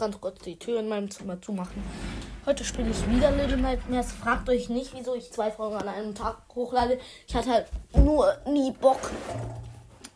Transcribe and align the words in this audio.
ganz 0.00 0.20
kurz 0.20 0.40
die 0.40 0.58
Tür 0.58 0.80
in 0.80 0.88
meinem 0.88 1.10
Zimmer 1.10 1.40
zumachen. 1.40 1.84
Heute 2.46 2.64
spiele 2.64 2.90
ich 2.90 3.08
wieder 3.08 3.30
Little 3.30 3.58
Nightmares. 3.58 4.12
Fragt 4.12 4.48
euch 4.48 4.70
nicht, 4.70 4.94
wieso 4.94 5.14
ich 5.14 5.30
zwei 5.30 5.50
Folgen 5.50 5.76
an 5.76 5.88
einem 5.88 6.14
Tag 6.14 6.38
hochlade. 6.54 6.98
Ich 7.28 7.34
hatte 7.34 7.50
halt 7.50 7.68
nur 7.94 8.34
nie 8.46 8.72
Bock, 8.72 8.98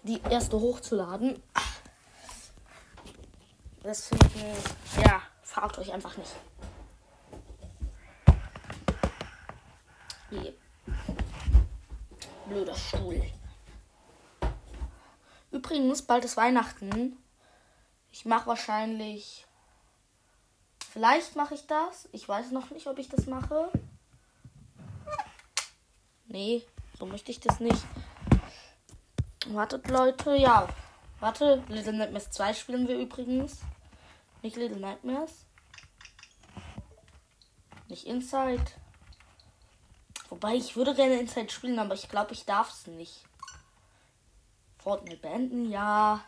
die 0.03 0.21
erste 0.31 0.59
hochzuladen. 0.59 1.41
Deswegen, 3.85 4.57
ja, 5.05 5.21
fragt 5.43 5.79
euch 5.79 5.93
einfach 5.93 6.17
nicht. 6.17 6.33
Hier. 10.31 10.55
Blöder 12.49 12.75
Stuhl. 12.75 13.23
Übrigens, 15.51 16.01
bald 16.03 16.25
ist 16.25 16.39
Weihnachten. 16.39 17.19
Ich 18.11 18.25
mache 18.25 18.47
wahrscheinlich. 18.47 19.47
Vielleicht 20.95 21.35
mache 21.35 21.55
ich 21.55 21.67
das. 21.67 22.09
Ich 22.13 22.29
weiß 22.29 22.53
noch 22.53 22.71
nicht, 22.71 22.87
ob 22.87 23.01
ich 23.01 23.09
das 23.09 23.27
mache. 23.27 23.69
Nee, 26.27 26.65
so 26.97 27.05
möchte 27.05 27.33
ich 27.33 27.41
das 27.41 27.59
nicht. 27.59 27.83
Wartet, 29.49 29.91
Leute. 29.91 30.37
Ja, 30.37 30.69
warte. 31.19 31.65
Little 31.67 31.95
Nightmares 31.95 32.31
2 32.31 32.55
spielen 32.55 32.87
wir 32.87 32.97
übrigens. 32.97 33.63
Nicht 34.43 34.55
Little 34.55 34.79
Nightmares. 34.79 35.47
Nicht 37.89 38.07
Inside. 38.07 38.65
Wobei, 40.29 40.55
ich 40.55 40.77
würde 40.77 40.95
gerne 40.95 41.19
Inside 41.19 41.51
spielen, 41.51 41.81
aber 41.81 41.95
ich 41.95 42.09
glaube, 42.09 42.35
ich 42.35 42.45
darf 42.45 42.71
es 42.71 42.87
nicht. 42.87 43.25
Fortnite 44.79 45.17
beenden, 45.17 45.73
ja. 45.73 46.23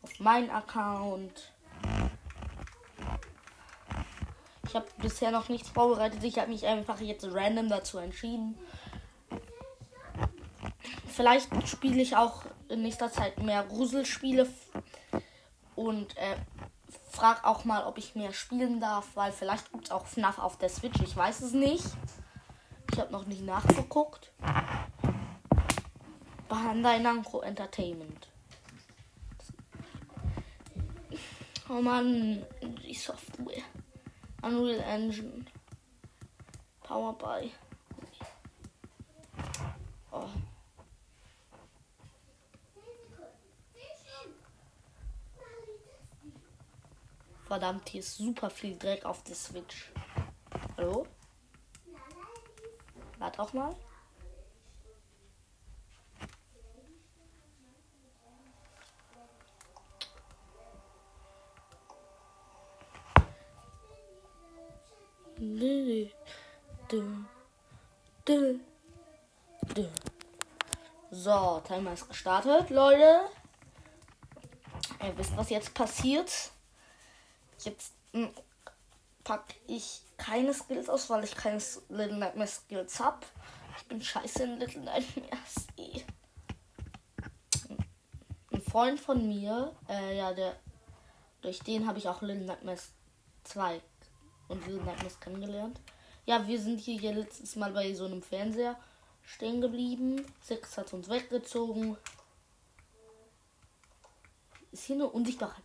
Auf 0.00 0.18
meinen 0.20 0.48
Account. 0.48 1.52
Ich 4.70 4.76
habe 4.76 4.86
bisher 4.98 5.32
noch 5.32 5.48
nichts 5.48 5.68
vorbereitet. 5.68 6.22
Ich 6.22 6.38
habe 6.38 6.52
mich 6.52 6.64
einfach 6.64 7.00
jetzt 7.00 7.26
random 7.28 7.68
dazu 7.68 7.98
entschieden. 7.98 8.56
Vielleicht 11.08 11.50
spiele 11.66 12.00
ich 12.00 12.14
auch 12.14 12.44
in 12.68 12.82
nächster 12.82 13.10
Zeit 13.10 13.42
mehr 13.42 13.64
Gruselspiele 13.64 14.48
und 15.74 16.16
äh, 16.16 16.36
frag 17.10 17.44
auch 17.44 17.64
mal, 17.64 17.82
ob 17.82 17.98
ich 17.98 18.14
mehr 18.14 18.32
spielen 18.32 18.78
darf, 18.78 19.08
weil 19.16 19.32
vielleicht 19.32 19.72
gibt 19.72 19.86
es 19.86 19.90
auch 19.90 20.06
FNAF 20.06 20.38
auf 20.38 20.56
der 20.56 20.68
Switch. 20.68 21.00
Ich 21.02 21.16
weiß 21.16 21.40
es 21.40 21.52
nicht. 21.52 21.86
Ich 22.92 23.00
habe 23.00 23.10
noch 23.10 23.26
nicht 23.26 23.42
nachgeguckt. 23.42 24.30
Bandai 26.48 27.00
Namco 27.00 27.40
Entertainment. 27.40 28.28
Oh 31.68 31.82
Mann, 31.82 32.46
die 32.86 32.94
Software. 32.94 33.64
Unreal 34.42 34.80
Engine. 34.80 35.46
Power 36.82 37.12
by. 37.12 37.50
Oh. 40.12 40.28
Verdammt, 47.44 47.88
hier 47.88 48.00
ist 48.00 48.16
super 48.16 48.48
viel 48.48 48.78
Dreck 48.78 49.04
auf 49.04 49.22
der 49.24 49.34
Switch. 49.34 49.92
Hallo? 50.76 51.06
Warte 53.18 53.42
auch 53.42 53.52
mal. 53.52 53.74
So, 71.10 71.62
Timer 71.66 71.94
ist 71.94 72.06
gestartet, 72.06 72.68
Leute. 72.68 73.20
Ihr 75.02 75.16
wisst, 75.16 75.34
was 75.38 75.48
jetzt 75.48 75.72
passiert. 75.72 76.30
Jetzt 77.60 77.94
hm, 78.12 78.28
packe 79.24 79.54
ich 79.66 80.02
keine 80.18 80.52
Skills 80.52 80.90
aus, 80.90 81.08
weil 81.08 81.24
ich 81.24 81.34
keine 81.34 81.62
Little 81.88 82.18
Nightmare 82.18 82.46
Skills 82.46 83.00
habe. 83.00 83.20
Ich 83.78 83.86
bin 83.86 84.02
scheiße 84.02 84.42
in 84.42 84.58
Little 84.58 84.82
Nightmares. 84.82 85.66
Eh. 85.78 86.02
Ein 88.52 88.60
Freund 88.60 89.00
von 89.00 89.26
mir, 89.26 89.74
äh, 89.88 90.18
ja, 90.18 90.34
der, 90.34 90.54
durch 91.40 91.60
den 91.60 91.86
habe 91.86 91.96
ich 91.96 92.08
auch 92.08 92.20
Little 92.20 92.44
Nightmares 92.44 92.90
2 93.44 93.80
und 94.50 94.66
Little 94.66 94.84
Nightmares 94.84 95.18
kennengelernt. 95.20 95.80
Ja, 96.26 96.46
wir 96.46 96.60
sind 96.60 96.80
hier, 96.80 96.98
hier 96.98 97.14
letztes 97.14 97.56
Mal 97.56 97.72
bei 97.72 97.94
so 97.94 98.04
einem 98.04 98.22
Fernseher 98.22 98.78
stehen 99.24 99.60
geblieben. 99.60 100.24
Six 100.42 100.76
hat 100.76 100.92
uns 100.92 101.08
weggezogen. 101.08 101.96
Ist 104.72 104.84
hier 104.84 104.96
eine 104.96 105.08
Unsichtbarkeit? 105.08 105.64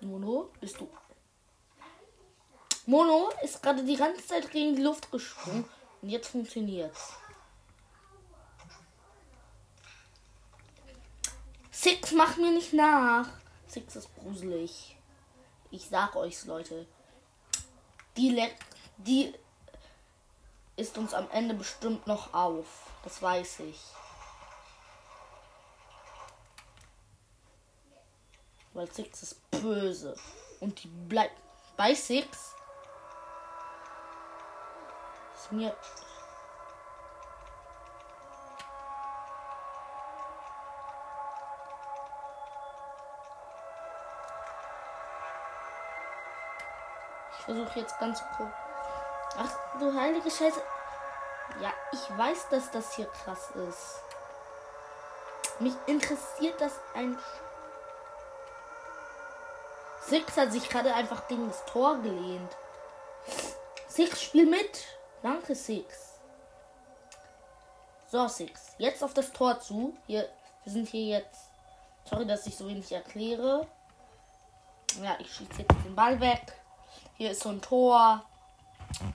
Mono, 0.00 0.50
bist 0.60 0.78
du? 0.78 0.88
Mono 2.86 3.30
ist 3.42 3.62
gerade 3.62 3.82
die 3.82 3.96
ganze 3.96 4.26
Zeit 4.26 4.50
gegen 4.50 4.76
die 4.76 4.82
Luft 4.82 5.10
gesprungen 5.10 5.64
und 6.04 6.10
jetzt 6.10 6.28
funktioniert's. 6.28 7.14
Six 11.70 12.12
macht 12.12 12.36
mir 12.36 12.52
nicht 12.52 12.74
nach. 12.74 13.26
Six 13.66 13.96
ist 13.96 14.14
gruselig. 14.16 14.98
Ich 15.70 15.88
sag 15.88 16.14
euch's, 16.14 16.44
Leute. 16.44 16.86
Die, 18.18 18.28
Le 18.28 18.50
die 18.98 19.32
ist 20.76 20.98
uns 20.98 21.14
am 21.14 21.26
Ende 21.30 21.54
bestimmt 21.54 22.06
noch 22.06 22.34
auf. 22.34 22.66
Das 23.02 23.22
weiß 23.22 23.60
ich. 23.60 23.80
Weil 28.74 28.92
Six 28.92 29.22
ist 29.22 29.50
böse. 29.50 30.14
Und 30.60 30.84
die 30.84 30.88
bleibt 30.88 31.40
bei 31.78 31.94
Six. 31.94 32.54
Mir 35.50 35.74
Ich 47.38 47.44
versuche 47.44 47.78
jetzt 47.78 47.98
ganz 47.98 48.22
grob. 48.36 48.50
Ach 49.36 49.78
du 49.78 49.92
heilige 49.92 50.30
Scheiße. 50.30 50.62
Ja, 51.60 51.72
ich 51.92 52.18
weiß, 52.18 52.48
dass 52.48 52.70
das 52.70 52.94
hier 52.94 53.06
krass 53.06 53.50
ist. 53.68 54.00
Mich 55.60 55.74
interessiert 55.86 56.58
das 56.58 56.72
ein. 56.94 57.18
Six 60.00 60.36
hat 60.36 60.52
sich 60.52 60.68
gerade 60.68 60.94
einfach 60.94 61.28
gegen 61.28 61.48
das 61.48 61.64
Tor 61.66 61.98
gelehnt. 61.98 62.56
Six, 63.88 64.22
spiel 64.22 64.46
mit. 64.46 64.86
Danke, 65.24 65.54
Six. 65.54 66.20
So, 68.12 68.28
Six. 68.28 68.74
Jetzt 68.76 69.02
auf 69.02 69.14
das 69.14 69.32
Tor 69.32 69.58
zu. 69.58 69.96
Hier, 70.06 70.28
wir 70.64 70.70
sind 70.72 70.86
hier 70.86 71.16
jetzt. 71.16 71.48
Sorry, 72.04 72.26
dass 72.26 72.46
ich 72.46 72.54
so 72.54 72.68
wenig 72.68 72.92
erkläre. 72.92 73.66
Ja, 75.02 75.16
ich 75.18 75.32
schieße 75.32 75.62
jetzt 75.62 75.82
den 75.82 75.94
Ball 75.96 76.20
weg. 76.20 76.52
Hier 77.16 77.30
ist 77.30 77.42
so 77.42 77.48
ein 77.48 77.62
Tor. 77.62 78.22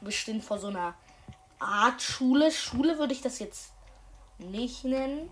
Wir 0.02 0.12
stehen 0.12 0.42
vor 0.42 0.58
so 0.58 0.70
einer 0.70 0.96
Art 1.60 2.02
Schule. 2.02 2.52
Schule 2.52 2.98
würde 2.98 3.14
ich 3.14 3.22
das 3.22 3.38
jetzt 3.38 3.72
nicht 4.40 4.86
nennen. 4.86 5.30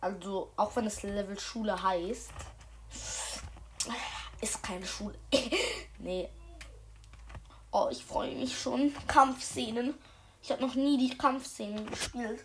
Also, 0.00 0.50
auch 0.56 0.74
wenn 0.74 0.86
es 0.86 1.04
Level 1.04 1.38
Schule 1.38 1.80
heißt. 1.80 2.32
Ist 4.40 4.60
keine 4.60 4.86
Schule. 4.86 5.16
nee. 6.00 6.28
Oh, 7.72 7.88
ich 7.90 8.04
freue 8.04 8.34
mich 8.34 8.60
schon. 8.60 8.94
Kampfszenen. 9.06 9.94
Ich 10.42 10.52
habe 10.52 10.60
noch 10.60 10.74
nie 10.74 10.98
die 10.98 11.16
Kampfszenen 11.16 11.86
gespielt. 11.86 12.44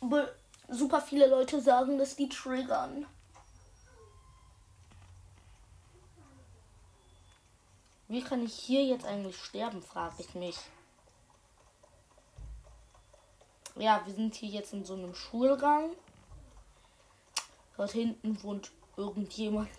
Aber 0.00 0.28
super 0.68 1.00
viele 1.00 1.28
Leute 1.28 1.60
sagen, 1.60 1.96
dass 1.96 2.16
die 2.16 2.28
triggern. 2.28 3.06
Wie 8.08 8.20
kann 8.20 8.44
ich 8.44 8.54
hier 8.54 8.84
jetzt 8.84 9.06
eigentlich 9.06 9.36
sterben, 9.36 9.80
frage 9.80 10.16
ich 10.18 10.34
mich. 10.34 10.58
Ja, 13.76 14.02
wir 14.04 14.12
sind 14.12 14.34
hier 14.34 14.50
jetzt 14.50 14.72
in 14.72 14.84
so 14.84 14.94
einem 14.94 15.14
Schulgang. 15.14 15.92
Dort 17.76 17.92
hinten 17.92 18.42
wohnt 18.42 18.72
irgendjemand. 18.96 19.70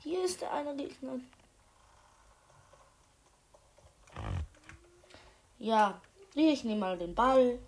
Hier 0.00 0.24
ist 0.24 0.40
der 0.40 0.52
eine 0.52 0.74
Gegner. 0.74 1.20
Ja, 5.62 6.00
ich 6.34 6.64
nehme 6.64 6.80
mal 6.80 6.98
den 6.98 7.14
Ball. 7.14 7.60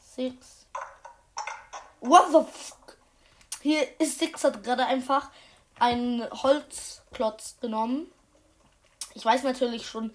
Six. 0.00 0.68
What 2.00 2.26
the 2.30 2.44
fuck? 2.48 2.96
Hier 3.60 4.00
ist 4.00 4.20
Six 4.20 4.44
hat 4.44 4.62
gerade 4.62 4.86
einfach 4.86 5.32
einen 5.80 6.30
Holzklotz 6.30 7.56
genommen. 7.60 8.06
Ich 9.14 9.24
weiß 9.24 9.42
natürlich 9.42 9.88
schon, 9.88 10.14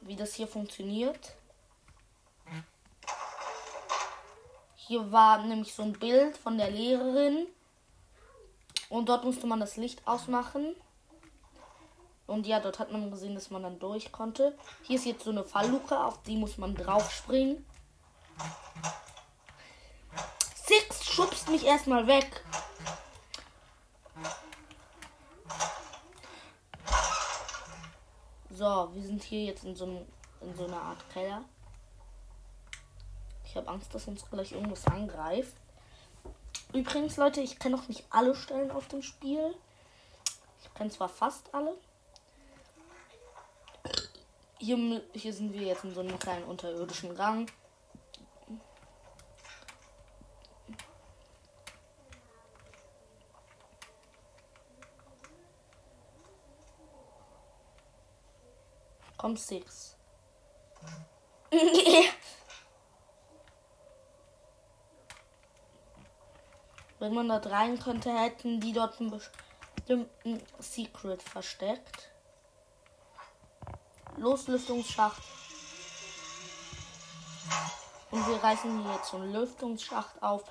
wie 0.00 0.16
das 0.16 0.34
hier 0.34 0.48
funktioniert. 0.48 1.36
Hier 4.74 5.12
war 5.12 5.38
nämlich 5.44 5.72
so 5.72 5.84
ein 5.84 5.92
Bild 5.92 6.36
von 6.36 6.58
der 6.58 6.72
Lehrerin. 6.72 7.46
Und 8.88 9.08
dort 9.08 9.22
musste 9.22 9.46
man 9.46 9.60
das 9.60 9.76
Licht 9.76 10.04
ausmachen. 10.04 10.74
Und 12.26 12.46
ja, 12.46 12.60
dort 12.60 12.78
hat 12.78 12.92
man 12.92 13.10
gesehen, 13.10 13.34
dass 13.34 13.50
man 13.50 13.62
dann 13.62 13.78
durch 13.78 14.12
konnte. 14.12 14.56
Hier 14.82 14.96
ist 14.96 15.06
jetzt 15.06 15.24
so 15.24 15.30
eine 15.30 15.44
Fallluke, 15.44 15.98
auf 15.98 16.22
die 16.22 16.36
muss 16.36 16.56
man 16.56 16.74
drauf 16.74 17.10
springen. 17.10 17.66
Six 20.54 21.04
schubst 21.04 21.50
mich 21.50 21.64
erstmal 21.64 22.06
weg. 22.06 22.44
So, 28.50 28.88
wir 28.94 29.02
sind 29.02 29.22
hier 29.24 29.44
jetzt 29.44 29.64
in 29.64 29.74
so, 29.74 29.84
einem, 29.84 30.06
in 30.40 30.54
so 30.54 30.66
einer 30.66 30.80
Art 30.80 31.10
Keller. 31.12 31.42
Ich 33.44 33.56
habe 33.56 33.68
Angst, 33.68 33.94
dass 33.94 34.06
uns 34.06 34.24
gleich 34.30 34.52
irgendwas 34.52 34.86
angreift. 34.86 35.54
Übrigens, 36.72 37.16
Leute, 37.16 37.40
ich 37.40 37.58
kenne 37.58 37.76
noch 37.76 37.88
nicht 37.88 38.04
alle 38.08 38.34
Stellen 38.34 38.70
auf 38.70 38.88
dem 38.88 39.02
Spiel. 39.02 39.54
Ich 40.62 40.72
kenne 40.72 40.90
zwar 40.90 41.08
fast 41.08 41.52
alle. 41.52 41.74
Hier, 44.64 45.02
hier 45.12 45.32
sind 45.32 45.52
wir 45.52 45.62
jetzt 45.62 45.82
in 45.82 45.92
so 45.92 45.98
einem 46.02 46.16
kleinen 46.20 46.44
unterirdischen 46.44 47.16
Gang. 47.16 47.50
Komm, 59.16 59.36
Six. 59.36 59.96
Wenn 67.00 67.14
man 67.14 67.28
dort 67.28 67.50
rein 67.50 67.80
könnte, 67.80 68.16
hätten 68.16 68.60
die 68.60 68.72
dort 68.72 69.00
einen 69.00 69.10
bestimmten 69.10 70.40
Secret 70.60 71.20
versteckt. 71.20 72.11
Loslüftungsschacht. 74.16 75.22
Und 78.10 78.28
wir 78.28 78.42
reißen 78.42 78.82
hier 78.82 78.94
jetzt 78.94 79.10
so 79.10 79.16
einen 79.16 79.32
Lüftungsschacht 79.32 80.22
auf. 80.22 80.44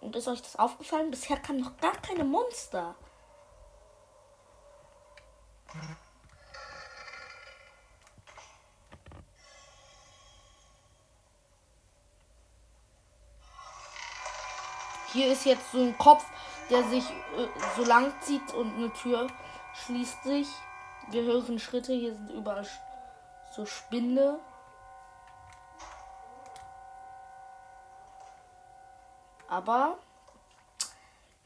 Und 0.00 0.16
ist 0.16 0.28
euch 0.28 0.42
das 0.42 0.56
aufgefallen? 0.56 1.10
Bisher 1.10 1.36
kamen 1.36 1.60
noch 1.60 1.76
gar 1.78 1.96
keine 1.98 2.24
Monster. 2.24 2.94
Hier 15.12 15.32
ist 15.32 15.44
jetzt 15.44 15.70
so 15.72 15.78
ein 15.78 15.96
Kopf, 15.98 16.24
der 16.70 16.82
sich 16.84 17.04
äh, 17.10 17.48
so 17.76 17.84
lang 17.84 18.12
zieht 18.20 18.54
und 18.54 18.74
eine 18.74 18.92
Tür 18.92 19.26
schließt 19.84 20.24
sich. 20.24 20.48
Wir 21.12 21.24
hören 21.24 21.58
Schritte, 21.58 21.92
hier 21.92 22.14
sind 22.14 22.30
überall 22.30 22.66
so 23.54 23.66
Spinde. 23.66 24.40
Aber 29.46 29.98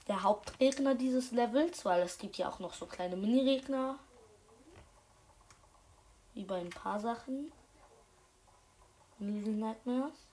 der 0.06 0.22
Hauptregner 0.22 0.94
dieses 0.94 1.32
Levels, 1.32 1.84
weil 1.84 2.02
es 2.02 2.16
gibt 2.18 2.38
ja 2.38 2.48
auch 2.48 2.60
noch 2.60 2.74
so 2.74 2.86
kleine 2.86 3.16
Mini-Regner. 3.16 3.98
Wie 6.34 6.44
bei 6.44 6.60
ein 6.60 6.70
paar 6.70 7.00
Sachen. 7.00 7.50
In 9.18 9.34
Little 9.34 9.54
Nightmares. 9.54 10.28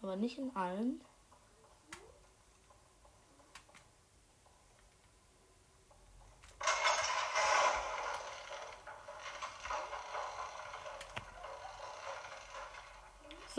Aber 0.00 0.16
nicht 0.16 0.38
in 0.38 0.56
allen. 0.56 1.04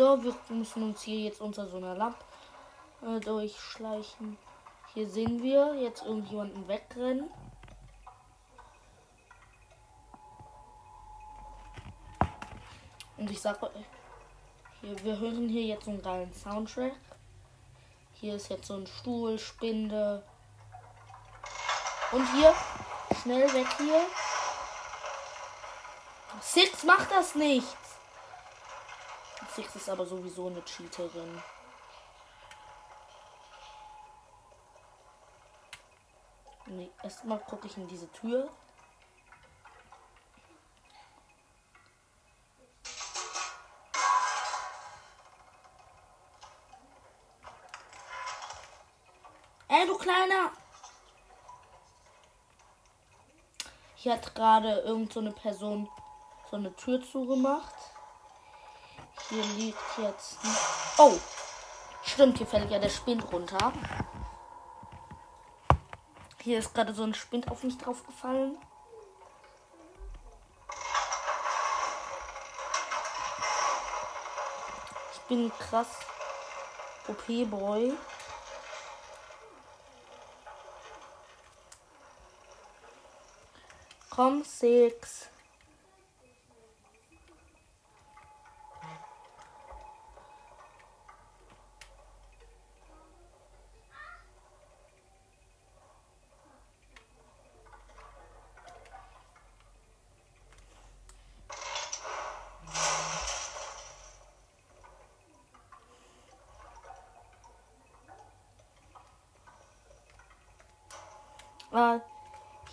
So, 0.01 0.23
wir 0.23 0.35
müssen 0.49 0.81
uns 0.81 1.03
hier 1.03 1.19
jetzt 1.25 1.41
unter 1.41 1.67
so 1.67 1.77
einer 1.77 1.93
Lampe 1.93 2.25
äh, 3.03 3.19
durchschleichen. 3.19 4.35
Hier 4.95 5.07
sehen 5.07 5.43
wir 5.43 5.75
jetzt 5.75 6.03
irgendjemanden 6.03 6.67
wegrennen. 6.67 7.29
Und 13.15 13.29
ich 13.29 13.39
sage, 13.39 13.69
hier, 14.81 15.03
wir 15.03 15.19
hören 15.19 15.47
hier 15.47 15.65
jetzt 15.65 15.85
so 15.85 15.91
einen 15.91 16.01
geilen 16.01 16.33
Soundtrack. 16.33 16.95
Hier 18.13 18.37
ist 18.37 18.49
jetzt 18.49 18.65
so 18.65 18.77
ein 18.77 18.87
Stuhl, 18.87 19.37
Spinde. 19.37 20.23
Und 22.11 22.25
hier, 22.33 22.55
schnell 23.21 23.53
weg 23.53 23.67
hier. 23.77 24.01
Six 26.41 26.85
macht 26.85 27.11
das 27.11 27.35
nicht. 27.35 27.90
Six 29.55 29.75
ist 29.75 29.89
aber 29.89 30.05
sowieso 30.05 30.47
eine 30.47 30.63
Cheaterin. 30.63 31.41
Nee, 36.67 36.89
erstmal 37.03 37.39
gucke 37.39 37.67
ich 37.67 37.75
in 37.75 37.87
diese 37.87 38.09
Tür. 38.13 38.49
Ey, 49.67 49.85
du 49.85 49.97
Kleiner! 49.97 50.51
Hier 53.95 54.13
hat 54.13 54.33
gerade 54.33 54.79
irgend 54.79 55.11
so 55.11 55.19
eine 55.19 55.31
Person 55.31 55.89
so 56.49 56.55
eine 56.55 56.73
Tür 56.75 57.01
zugemacht. 57.01 57.90
Hier 59.31 59.45
liegt 59.45 59.97
jetzt. 59.97 60.39
Oh! 60.97 61.17
Stimmt, 62.03 62.37
hier 62.37 62.47
fällt 62.47 62.69
ja 62.69 62.79
der 62.79 62.89
Spind 62.89 63.31
runter. 63.31 63.71
Hier 66.41 66.59
ist 66.59 66.73
gerade 66.73 66.93
so 66.93 67.03
ein 67.03 67.13
Spind 67.13 67.49
auf 67.49 67.63
mich 67.63 67.77
drauf 67.77 68.05
gefallen. 68.05 68.57
Ich 75.13 75.21
bin 75.29 75.49
krass 75.59 75.87
OP-Boy. 77.07 77.93
Komm, 84.09 84.43
Six. 84.43 85.29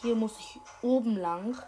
Hier 0.09 0.17
muss 0.17 0.39
ich 0.39 0.59
oben 0.81 1.19
lang. 1.19 1.63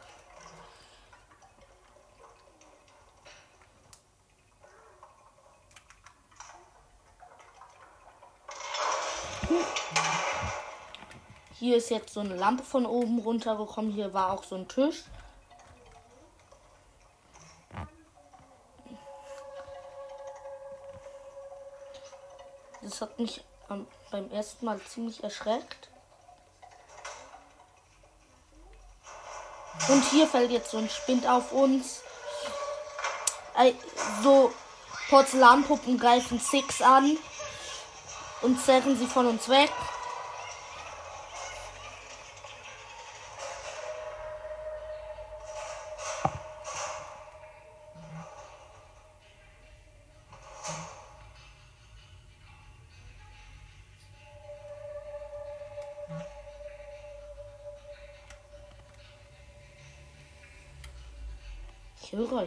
Hier 11.59 11.77
ist 11.77 11.91
jetzt 11.91 12.15
so 12.15 12.21
eine 12.21 12.35
Lampe 12.35 12.63
von 12.63 12.87
oben 12.87 13.19
runtergekommen. 13.19 13.93
Hier 13.93 14.15
war 14.15 14.33
auch 14.33 14.45
so 14.45 14.57
ein 14.57 14.67
Tisch. 14.67 15.05
Das 22.81 23.03
hat 23.03 23.19
mich 23.19 23.45
beim 23.69 24.31
ersten 24.31 24.65
Mal 24.65 24.81
ziemlich 24.81 25.23
erschreckt. 25.23 25.90
Und 29.89 30.05
hier 30.11 30.27
fällt 30.27 30.51
jetzt 30.51 30.71
so 30.71 30.79
ein 30.79 30.89
Spind 30.89 31.27
auf 31.27 31.53
uns. 31.53 32.03
So 34.23 34.53
Porzellanpuppen 35.09 35.99
greifen 35.99 36.39
Six 36.39 36.81
an 36.81 37.19
und 38.43 38.65
zerren 38.65 38.97
sie 38.99 39.07
von 39.07 39.27
uns 39.27 39.49
weg. 39.49 39.71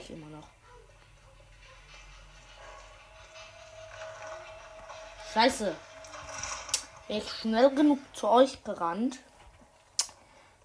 Ich 0.03 0.11
immer 0.11 0.27
noch. 0.27 0.47
Scheiße. 5.33 5.73
Wäre 7.07 7.19
ich 7.19 7.31
schnell 7.31 7.73
genug 7.73 7.99
zu 8.13 8.27
euch 8.27 8.63
gerannt, 8.65 9.19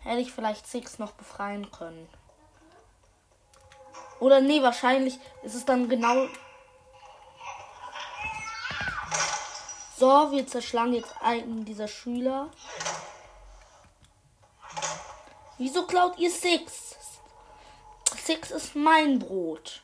hätte 0.01 0.21
ich 0.21 0.33
vielleicht 0.33 0.67
Six 0.67 0.99
noch 0.99 1.13
befreien 1.13 1.71
können. 1.71 2.09
Oder 4.19 4.41
nee, 4.41 4.61
wahrscheinlich 4.61 5.21
ist 5.45 5.55
es 5.55 5.65
dann 5.65 5.89
genau. 5.89 6.27
So, 9.97 10.33
wir 10.33 10.47
zerschlagen 10.49 10.95
jetzt 10.95 11.15
einen 11.21 11.65
dieser 11.65 11.87
Schüler. 11.87 12.51
Wieso 15.59 15.87
klaut 15.87 16.19
ihr 16.19 16.31
Six? 16.31 16.88
Six 18.29 18.51
ist 18.51 18.77
mein 18.77 19.19
Brot. 19.19 19.83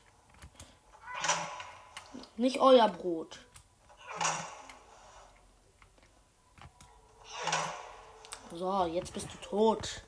Nicht 2.37 2.61
euer 2.61 2.91
Brot. 2.91 3.39
So, 8.53 8.85
jetzt 8.85 9.15
bist 9.15 9.29
du 9.33 9.39
tot. 9.39 10.03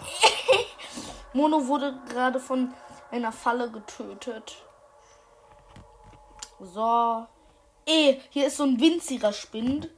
Mono 1.34 1.66
wurde 1.66 2.00
gerade 2.08 2.40
von 2.40 2.72
einer 3.10 3.32
Falle 3.32 3.70
getötet. 3.70 4.65
So. 6.60 7.26
Eh, 7.86 8.20
hier 8.30 8.46
ist 8.46 8.56
so 8.56 8.64
ein 8.64 8.80
winziger 8.80 9.32
Spind. 9.32 9.90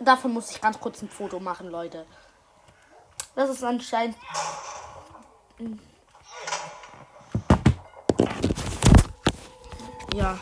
davon 0.00 0.32
muss 0.32 0.50
ich 0.50 0.60
ganz 0.60 0.80
kurz 0.80 1.02
ein 1.02 1.08
Foto 1.08 1.38
machen, 1.38 1.68
Leute. 1.68 2.06
Das 3.34 3.50
ist 3.50 3.62
anscheinend. 3.62 4.16
Ja. 10.14 10.38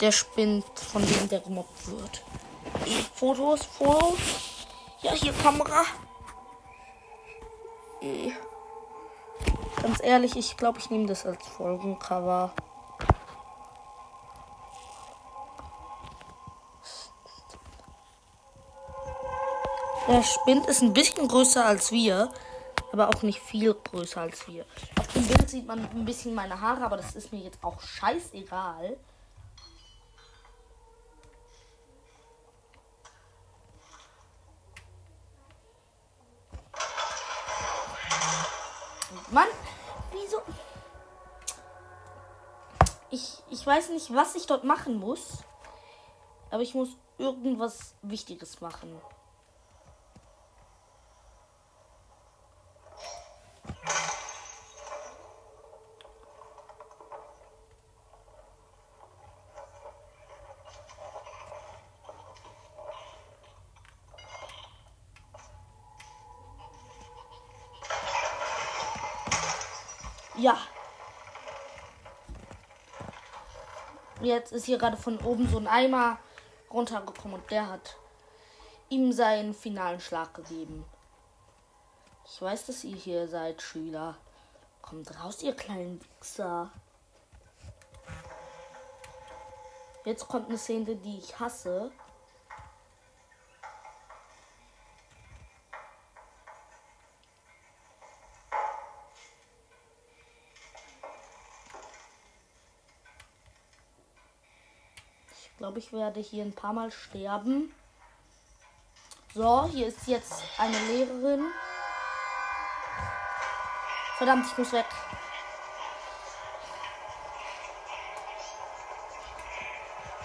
Der 0.00 0.12
Spind, 0.12 0.64
von 0.78 1.04
dem 1.04 1.28
der 1.28 1.40
gemobbt 1.40 1.86
wird. 1.88 2.22
Fotos, 3.14 3.64
Fotos. 3.64 4.18
Ja, 5.02 5.12
hier 5.12 5.32
Kamera. 5.32 5.84
Ganz 9.82 10.02
ehrlich, 10.02 10.36
ich 10.36 10.56
glaube, 10.56 10.78
ich 10.78 10.90
nehme 10.90 11.06
das 11.06 11.26
als 11.26 11.46
Folgencover. 11.46 12.52
Der 20.08 20.22
Spind 20.22 20.66
ist 20.66 20.82
ein 20.82 20.94
bisschen 20.94 21.28
größer 21.28 21.66
als 21.66 21.92
wir, 21.92 22.30
aber 22.92 23.08
auch 23.10 23.22
nicht 23.22 23.40
viel 23.40 23.74
größer 23.74 24.22
als 24.22 24.48
wir. 24.48 24.64
Auf 24.98 25.06
dem 25.08 25.26
Bild 25.26 25.50
sieht 25.50 25.66
man 25.66 25.80
ein 25.80 26.04
bisschen 26.04 26.34
meine 26.34 26.60
Haare, 26.60 26.82
aber 26.82 26.96
das 26.96 27.14
ist 27.14 27.30
mir 27.30 27.40
jetzt 27.40 27.62
auch 27.62 27.78
scheißegal. 27.80 28.96
Weiß 43.68 43.90
nicht, 43.90 44.12
was 44.14 44.34
ich 44.34 44.46
dort 44.46 44.64
machen 44.64 44.98
muss. 44.98 45.44
Aber 46.50 46.62
ich 46.62 46.74
muss 46.74 46.96
irgendwas 47.18 47.94
Wichtiges 48.00 48.62
machen. 48.62 48.98
Ja. 70.36 70.56
Jetzt 74.28 74.52
ist 74.52 74.66
hier 74.66 74.76
gerade 74.76 74.98
von 74.98 75.16
oben 75.20 75.48
so 75.48 75.56
ein 75.56 75.66
Eimer 75.66 76.18
runtergekommen 76.70 77.40
und 77.40 77.50
der 77.50 77.66
hat 77.66 77.96
ihm 78.90 79.10
seinen 79.10 79.54
finalen 79.54 80.00
Schlag 80.00 80.34
gegeben. 80.34 80.84
Ich 82.26 82.42
weiß, 82.42 82.66
dass 82.66 82.84
ihr 82.84 82.94
hier 82.94 83.26
seid, 83.26 83.62
Schüler. 83.62 84.18
Kommt 84.82 85.18
raus, 85.18 85.42
ihr 85.42 85.56
kleinen 85.56 85.98
Wichser. 86.20 86.70
Jetzt 90.04 90.28
kommt 90.28 90.50
eine 90.50 90.58
Szene, 90.58 90.96
die 90.96 91.16
ich 91.16 91.40
hasse. 91.40 91.90
Glaube, 105.58 105.80
ich 105.80 105.92
werde 105.92 106.20
hier 106.20 106.44
ein 106.44 106.54
paar 106.54 106.72
Mal 106.72 106.90
sterben. 106.90 107.74
So, 109.34 109.66
hier 109.66 109.88
ist 109.88 110.06
jetzt 110.06 110.42
eine 110.56 110.78
Lehrerin. 110.86 111.44
Verdammt, 114.16 114.46
ich 114.46 114.56
muss 114.56 114.72
weg. 114.72 114.86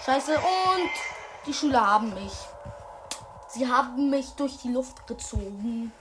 Scheiße, 0.06 0.36
und 0.38 0.92
die 1.46 1.54
Schüler 1.54 1.86
haben 1.86 2.13
mich. 2.13 2.34
Sie 3.50 3.68
haben 3.68 4.10
mich 4.10 4.32
durch 4.32 4.58
die 4.58 4.72
Luft 4.72 5.08
gezogen. 5.08 5.92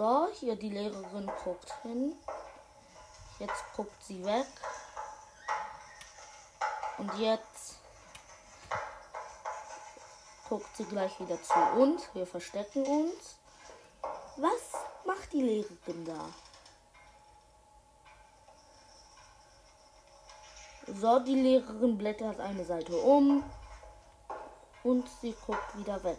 So, 0.00 0.28
hier 0.50 0.58
die 0.58 0.70
Lehrerin 0.70 1.30
guckt 1.44 1.72
hin. 1.82 2.16
Jetzt 3.38 3.64
guckt 3.76 4.02
sie 4.02 4.24
weg. 4.24 4.46
Und 6.98 7.14
jetzt 7.18 7.76
guckt 10.48 10.76
sie 10.76 10.84
gleich 10.84 11.18
wieder 11.20 11.40
zu 11.40 11.54
uns. 11.80 12.02
Wir 12.14 12.26
verstecken 12.26 12.84
uns. 12.84 13.36
Was 14.36 14.82
macht 15.04 15.32
die 15.32 15.42
Lehrerin 15.42 16.04
da? 16.04 16.28
So, 21.00 21.20
die 21.20 21.40
Lehrerin 21.40 21.96
blättert 21.96 22.40
eine 22.40 22.64
Seite 22.64 22.96
um 22.96 23.44
und 24.82 25.08
sie 25.20 25.36
guckt 25.46 25.78
wieder 25.78 26.02
weg. 26.02 26.18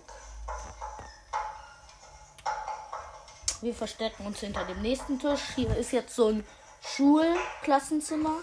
Wir 3.62 3.76
verstecken 3.76 4.26
uns 4.26 4.40
hinter 4.40 4.66
dem 4.66 4.82
nächsten 4.82 5.20
Tisch. 5.20 5.42
Hier 5.56 5.76
ist 5.78 5.92
jetzt 5.92 6.16
so 6.16 6.30
ein 6.30 6.48
Schulklassenzimmer. 6.82 8.38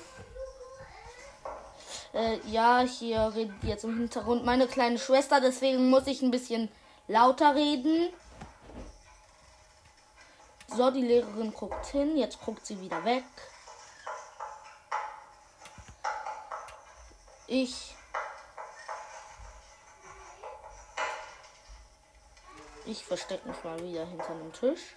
Äh, 2.15 2.39
ja, 2.47 2.81
hier 2.81 3.33
redet 3.35 3.63
jetzt 3.63 3.85
im 3.85 3.99
Hintergrund 3.99 4.45
meine 4.45 4.69
kleine 4.69 4.99
Schwester, 4.99 5.41
deswegen 5.41 5.91
muss 5.91 6.07
ich 6.07 6.23
ein 6.23 6.31
bisschen 6.31 6.71
lauter 7.09 7.55
reden. 7.55 8.13
So, 10.69 10.91
die 10.91 11.03
Lehrerin 11.03 11.53
guckt 11.53 11.87
hin, 11.87 12.17
jetzt 12.17 12.41
guckt 12.41 12.65
sie 12.65 12.81
wieder 12.81 13.05
weg. 13.05 13.25
Ich. 17.47 17.95
Ich 22.87 23.05
verstecke 23.05 23.49
mich 23.49 23.65
mal 23.65 23.79
wieder 23.83 24.07
hinter 24.07 24.35
dem 24.35 24.53
Tisch. 24.53 24.97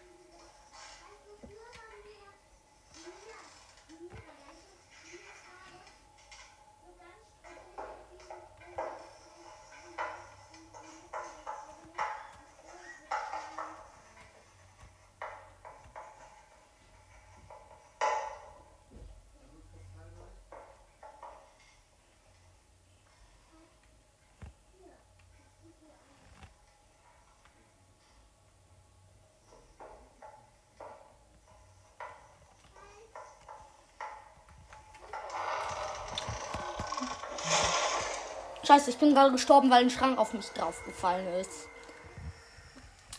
Scheiße, 38.72 38.92
ich 38.92 38.98
bin 39.00 39.14
gerade 39.14 39.34
gestorben, 39.34 39.70
weil 39.70 39.84
ein 39.84 39.90
Schrank 39.90 40.18
auf 40.18 40.32
mich 40.32 40.48
draufgefallen 40.48 41.28
ist. 41.42 41.68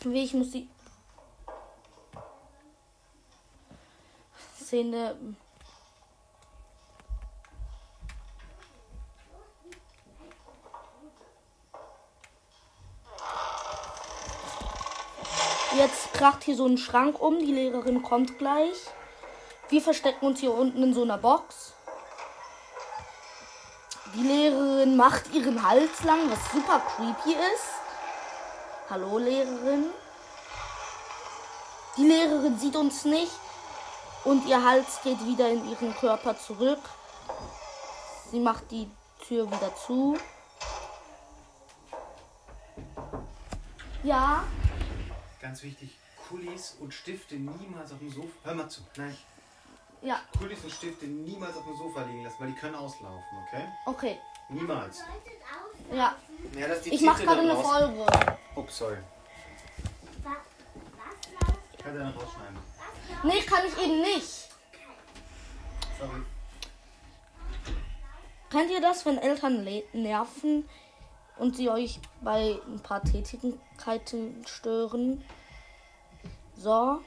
Wie 0.03 0.25
ich 0.25 0.33
muss 0.33 0.51
die 0.51 0.67
Szene. 4.59 5.15
Jetzt 15.77 16.15
kracht 16.15 16.45
hier 16.45 16.57
so 16.57 16.65
ein 16.65 16.79
Schrank 16.79 17.21
um. 17.21 17.39
Die 17.39 17.53
Lehrerin 17.53 18.03
kommt 18.03 18.39
gleich. 18.39 18.87
Wir 19.69 19.83
verstecken 19.83 20.25
uns 20.25 20.41
hier 20.41 20.55
unten 20.55 20.83
in 20.83 20.95
so 20.95 21.03
einer 21.03 21.19
Box. 21.19 21.75
Die 24.15 24.23
Lehrerin 24.23 24.95
macht 24.95 25.33
ihren 25.33 25.67
Hals 25.67 26.03
lang, 26.05 26.31
was 26.31 26.53
super 26.53 26.81
creepy 26.81 27.33
ist. 27.33 27.73
Hallo 28.91 29.17
Lehrerin. 29.17 29.87
Die 31.97 32.07
Lehrerin 32.07 32.59
sieht 32.59 32.77
uns 32.77 33.07
nicht 33.07 33.33
und 34.25 34.47
ihr 34.47 34.63
Hals 34.63 35.01
geht 35.03 35.25
wieder 35.25 35.49
in 35.49 35.67
ihren 35.71 35.95
Körper 35.95 36.39
zurück. 36.39 36.81
Sie 38.31 38.41
macht 38.41 38.71
die 38.71 38.91
Tür 39.27 39.51
wieder 39.51 39.75
zu. 39.77 40.19
Ja. 44.03 44.45
Ganz 45.41 45.63
wichtig, 45.63 45.97
Kulis 46.29 46.77
und 46.81 46.93
Stifte 46.93 47.37
niemals 47.37 47.93
auf 47.93 47.99
dem 47.99 48.13
Sofa. 48.13 48.29
Hör 48.45 48.55
mal 48.55 48.69
zu. 48.69 48.83
Nein. 48.97 49.17
Ja. 50.03 50.21
Kulis 50.37 50.63
und 50.65 50.73
Stifte 50.73 51.07
niemals 51.07 51.57
auf 51.57 51.65
dem 51.65 51.77
Sofa 51.77 52.03
liegen 52.03 52.25
lassen, 52.25 52.37
weil 52.41 52.49
die 52.49 52.55
können 52.55 52.75
auslaufen, 52.75 53.39
okay? 53.47 53.69
Okay. 53.87 54.19
Niemals. 54.49 55.05
Ja. 55.93 56.17
Ja, 56.59 56.69
das 56.69 56.85
Ich 56.87 57.01
mache 57.03 57.23
gerade 57.23 57.41
eine. 57.43 57.57
Folge. 57.57 58.07
Ups, 58.57 58.79
sorry. 58.79 58.99
Kann 61.83 61.95
der 61.95 62.05
noch 62.07 62.17
rausschneiden. 62.17 62.59
Nee, 63.25 63.41
kann 63.43 63.61
ich 63.67 63.83
eben 63.83 64.01
nicht. 64.01 64.49
Sorry. 65.99 66.23
Kennt 68.51 68.71
ihr 68.71 68.81
das, 68.81 69.07
wenn 69.07 69.19
Eltern 69.19 69.67
nerven 69.93 70.69
und 71.39 71.57
sie 71.57 71.71
euch 71.71 72.01
bei 72.21 72.59
ein 72.67 72.81
paar 72.81 73.03
Tätigkeiten 73.03 74.45
stören? 74.47 75.25
So. 76.57 77.01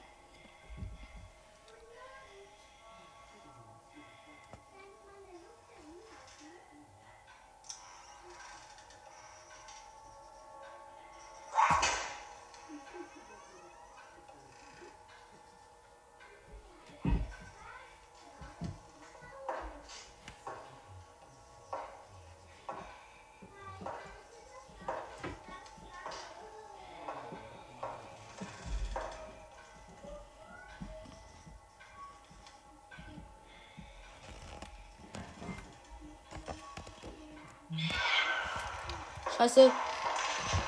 Scheiße. 39.38 39.72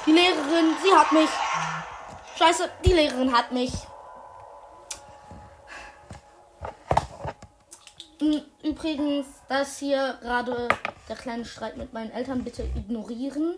Die 0.05 0.11
Lehrerin, 0.11 0.75
sie 0.83 0.93
hat 0.93 1.11
mich. 1.11 1.29
Scheiße, 2.37 2.69
die 2.83 2.93
Lehrerin 2.93 3.31
hat 3.31 3.51
mich. 3.51 3.71
Hm, 8.19 8.41
Übrigens, 8.63 9.27
das 9.47 9.77
hier 9.77 10.17
gerade 10.21 10.67
der 11.07 11.15
kleine 11.15 11.45
Streit 11.45 11.77
mit 11.77 11.93
meinen 11.93 12.11
Eltern 12.11 12.43
bitte 12.43 12.63
ignorieren. 12.63 13.55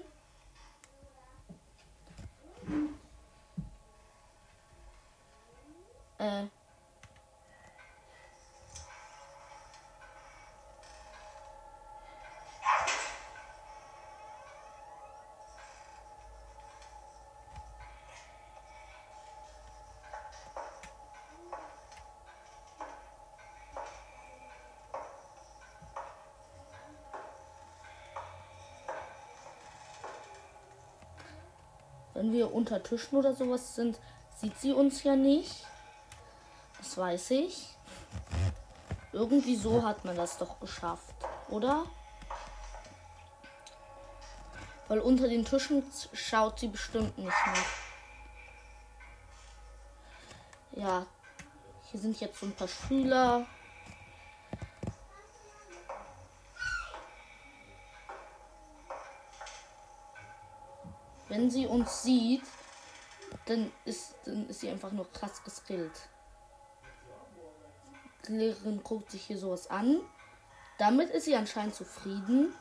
Wenn 32.29 32.37
wir 32.37 32.53
unter 32.53 32.83
Tischen 32.83 33.17
oder 33.17 33.33
sowas 33.33 33.73
sind, 33.73 33.97
sieht 34.37 34.55
sie 34.59 34.71
uns 34.71 35.01
ja 35.01 35.15
nicht. 35.15 35.65
Das 36.77 36.95
weiß 36.95 37.31
ich. 37.31 37.69
Irgendwie 39.11 39.55
so 39.55 39.81
hat 39.81 40.05
man 40.05 40.15
das 40.15 40.37
doch 40.37 40.59
geschafft, 40.59 41.15
oder? 41.49 41.87
Weil 44.89 44.99
unter 44.99 45.27
den 45.27 45.43
Tischen 45.43 45.83
schaut 46.13 46.59
sie 46.59 46.67
bestimmt 46.67 47.17
nicht 47.17 47.33
mehr. 50.73 50.83
Ja, 50.83 51.05
hier 51.89 51.99
sind 51.99 52.19
jetzt 52.19 52.39
so 52.39 52.45
ein 52.45 52.53
paar 52.53 52.67
Schüler. 52.67 53.47
Wenn 61.29 61.49
sie 61.49 61.67
uns 61.67 62.03
sieht, 62.03 62.43
dann 63.45 63.71
ist, 63.85 64.15
dann 64.25 64.49
ist 64.49 64.59
sie 64.59 64.69
einfach 64.69 64.91
nur 64.91 65.09
krass 65.11 65.43
geskillt. 65.43 66.09
Die 68.27 68.33
Lehrerin 68.33 68.83
guckt 68.83 69.11
sich 69.11 69.23
hier 69.23 69.37
sowas 69.37 69.69
an. 69.69 70.01
Damit 70.79 71.11
ist 71.11 71.25
sie 71.25 71.35
anscheinend 71.35 71.75
zufrieden. 71.75 72.53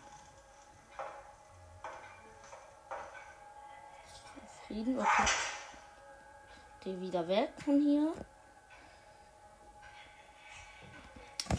Zufrieden, 4.60 4.98
okay. 4.98 5.24
Geh 6.84 7.00
wieder 7.00 7.26
weg 7.26 7.50
von 7.64 7.80
hier. 7.80 8.12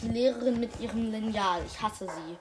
Die 0.00 0.08
Lehrerin 0.08 0.60
mit 0.60 0.78
ihrem 0.80 1.10
Lineal. 1.10 1.64
Ich 1.66 1.80
hasse 1.82 2.06
sie. 2.06 2.38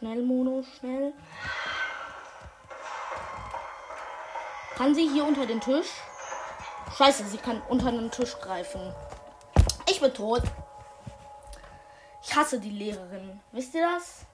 Schnell, 0.00 0.22
Mono, 0.22 0.62
schnell. 0.62 1.12
Kann 4.74 4.94
sie 4.94 5.06
hier 5.06 5.26
unter 5.26 5.44
den 5.44 5.60
Tisch? 5.60 5.90
Scheiße, 6.96 7.26
sie 7.26 7.36
kann 7.36 7.60
unter 7.68 7.92
den 7.92 8.10
Tisch 8.10 8.34
greifen. 8.38 8.80
Ich 9.86 10.00
bin 10.00 10.14
tot. 10.14 10.42
Ich 12.22 12.34
hasse 12.34 12.58
die 12.58 12.70
Lehrerin. 12.70 13.40
Wisst 13.52 13.74
ihr 13.74 13.82
das? 13.82 14.24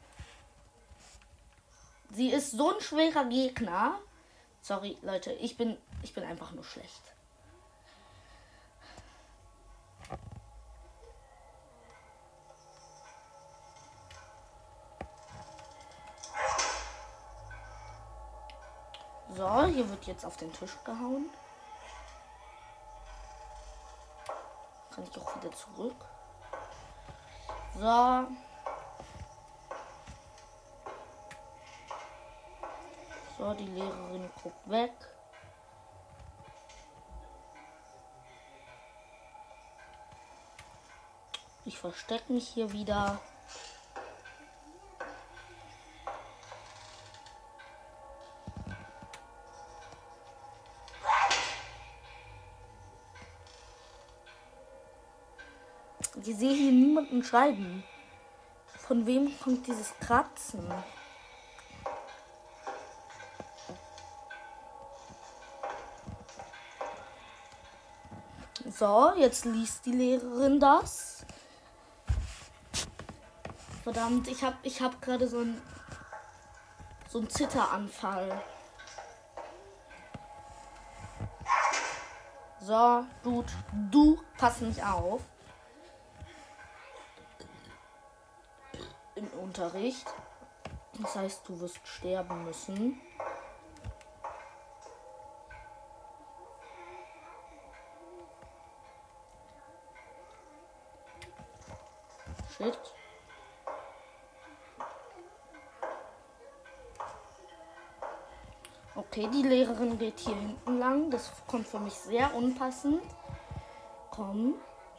Sie 2.12 2.30
ist 2.30 2.52
so 2.52 2.72
ein 2.72 2.80
schwerer 2.80 3.24
Gegner. 3.24 3.98
Sorry, 4.62 4.96
Leute, 5.02 5.32
ich 5.32 5.56
bin, 5.56 5.76
ich 6.04 6.14
bin 6.14 6.22
einfach 6.22 6.52
nur 6.52 6.62
schlecht. 6.62 7.02
So, 19.34 19.64
hier 19.64 19.88
wird 19.90 20.06
jetzt 20.06 20.24
auf 20.24 20.36
den 20.36 20.52
Tisch 20.52 20.76
gehauen. 20.84 21.28
Kann 24.90 25.04
ich 25.04 25.18
auch 25.20 25.36
wieder 25.36 25.52
zurück. 25.52 26.04
So. 27.74 28.26
So, 33.38 33.52
die 33.54 33.66
Lehrerin 33.66 34.30
guckt 34.42 34.70
weg. 34.70 34.92
Ich 41.66 41.78
verstecke 41.78 42.32
mich 42.32 42.48
hier 42.48 42.72
wieder. 42.72 43.18
Ich 56.36 56.40
sehe 56.40 56.52
hier 56.52 56.72
niemanden 56.72 57.24
schreiben. 57.24 57.82
Von 58.86 59.06
wem 59.06 59.32
kommt 59.40 59.66
dieses 59.66 59.94
Kratzen? 60.00 60.70
So, 68.68 69.14
jetzt 69.16 69.46
liest 69.46 69.86
die 69.86 69.92
Lehrerin 69.92 70.60
das. 70.60 71.24
Verdammt, 73.82 74.28
ich 74.28 74.44
habe 74.44 74.58
ich 74.62 74.82
hab 74.82 75.00
gerade 75.00 75.26
so 75.26 75.38
ein 75.38 75.58
so 77.08 77.22
Zitteranfall. 77.22 78.42
So, 82.60 83.06
Dude, 83.22 83.52
du 83.90 84.20
pass 84.36 84.60
nicht 84.60 84.84
auf. 84.84 85.22
Unterricht. 89.56 90.06
Das 91.00 91.16
heißt, 91.16 91.48
du 91.48 91.58
wirst 91.60 91.80
sterben 91.86 92.44
müssen. 92.44 93.00
Shit. 102.56 102.78
Okay, 108.94 109.28
die 109.32 109.42
Lehrerin 109.42 109.98
geht 109.98 110.18
hier 110.20 110.34
hinten 110.34 110.78
lang. 110.78 111.10
Das 111.10 111.32
kommt 111.46 111.66
für 111.66 111.78
mich 111.78 111.94
sehr 111.94 112.34
unpassend. 112.34 113.02
Komm, 114.10 114.54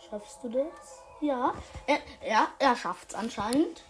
schaffst 0.10 0.44
du 0.44 0.50
das? 0.50 1.04
Ja, 1.22 1.54
er, 1.86 2.00
er, 2.22 2.48
er 2.58 2.76
schafft 2.76 3.10
es 3.10 3.16
anscheinend. 3.16 3.84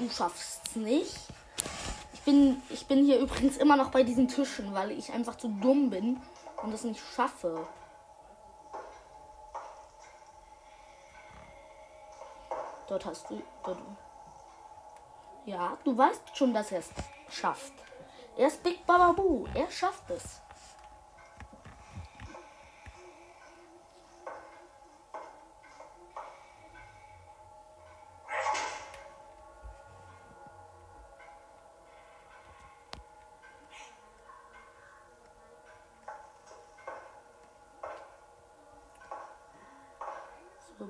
Du 0.00 0.10
schaffst 0.10 0.60
es 0.66 0.76
nicht. 0.76 1.16
Ich 2.14 2.20
bin, 2.22 2.62
ich 2.70 2.86
bin 2.86 3.04
hier 3.04 3.18
übrigens 3.18 3.56
immer 3.56 3.76
noch 3.76 3.90
bei 3.90 4.02
diesen 4.02 4.28
Tischen, 4.28 4.74
weil 4.74 4.90
ich 4.90 5.12
einfach 5.12 5.36
zu 5.36 5.48
dumm 5.48 5.90
bin 5.90 6.20
und 6.62 6.74
es 6.74 6.84
nicht 6.84 7.00
schaffe. 7.14 7.66
Dort 12.88 13.04
hast 13.06 13.30
du. 13.30 13.40
Dort. 13.64 13.78
Ja, 15.46 15.78
du 15.84 15.96
weißt 15.96 16.36
schon, 16.36 16.52
dass 16.52 16.72
er 16.72 16.80
es 16.80 16.90
schafft. 17.30 17.72
Er 18.36 18.48
ist 18.48 18.62
Big 18.62 18.84
Bababu. 18.86 19.46
Er 19.54 19.70
schafft 19.70 20.10
es. 20.10 20.40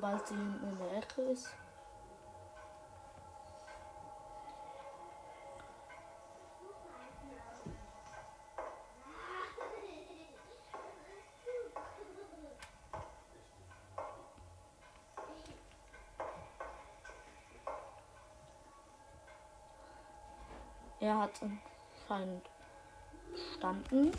Sobald 0.01 0.27
sie 0.27 0.35
hinten 0.35 0.67
in 0.67 0.79
der 0.79 0.97
Ecke 0.97 1.21
ist. 1.21 1.51
Er 20.99 21.19
hat 21.19 21.33
anscheinend 21.43 22.49
standen. 23.55 24.13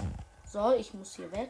So, 0.45 0.73
ich 0.73 0.93
muss 0.93 1.15
hier 1.15 1.31
weg. 1.31 1.49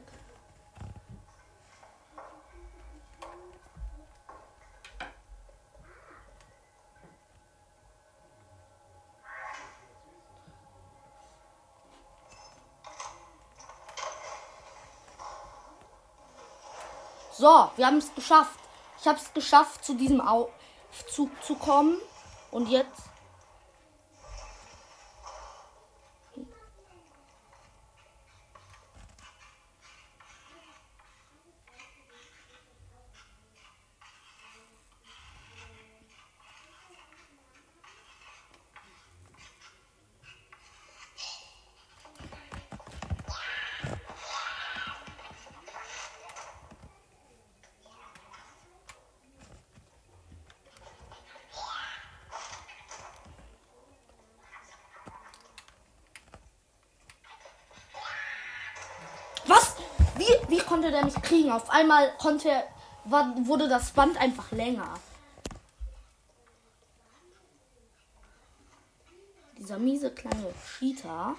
So, 17.42 17.72
wir 17.76 17.88
haben 17.88 17.98
es 17.98 18.14
geschafft. 18.14 18.60
Ich 19.00 19.08
habe 19.08 19.18
es 19.18 19.34
geschafft, 19.34 19.84
zu 19.84 19.96
diesem 19.96 20.22
Aufzug 20.22 21.32
zu 21.44 21.56
kommen. 21.56 21.98
Und 22.52 22.70
jetzt 22.70 23.02
Wie, 60.52 60.58
konnte 60.58 60.92
der 60.92 61.06
mich 61.06 61.16
kriegen? 61.22 61.50
Auf 61.50 61.70
einmal 61.70 62.12
konnte 62.18 62.50
war, 63.06 63.34
wurde 63.48 63.70
das 63.70 63.92
Band 63.92 64.20
einfach 64.20 64.52
länger. 64.52 64.96
Dieser 69.58 69.80
miese 69.80 70.12
kleine 70.12 70.54
Cheater. 70.78 71.36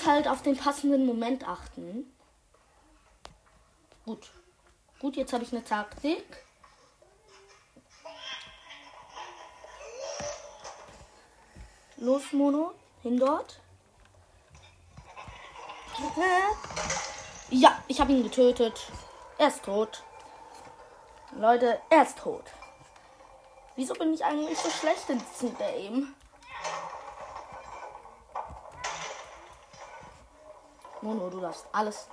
Muss 0.00 0.06
halt 0.06 0.28
auf 0.28 0.42
den 0.42 0.56
passenden 0.56 1.04
Moment 1.04 1.46
achten. 1.46 2.10
Gut. 4.04 4.30
Gut, 4.98 5.16
jetzt 5.16 5.32
habe 5.32 5.44
ich 5.44 5.52
eine 5.52 5.64
Taktik. 5.64 6.24
Los, 11.96 12.32
Mono. 12.32 12.72
hin 13.02 13.18
dort. 13.18 13.60
Ja, 17.50 17.82
ich 17.88 18.00
habe 18.00 18.12
ihn 18.12 18.22
getötet. 18.22 18.90
Er 19.36 19.48
ist 19.48 19.64
tot. 19.64 20.02
Leute, 21.36 21.78
er 21.90 22.02
ist 22.02 22.18
tot. 22.18 22.44
Wieso 23.76 23.94
bin 23.94 24.14
ich 24.14 24.24
eigentlich 24.24 24.58
so 24.58 24.70
schlecht 24.70 25.08
in 25.10 25.20
diesem 25.32 25.56
Game? 25.58 26.14
Mono, 31.02 31.30
du 31.30 31.40
darfst 31.40 31.66
alles. 31.72 32.08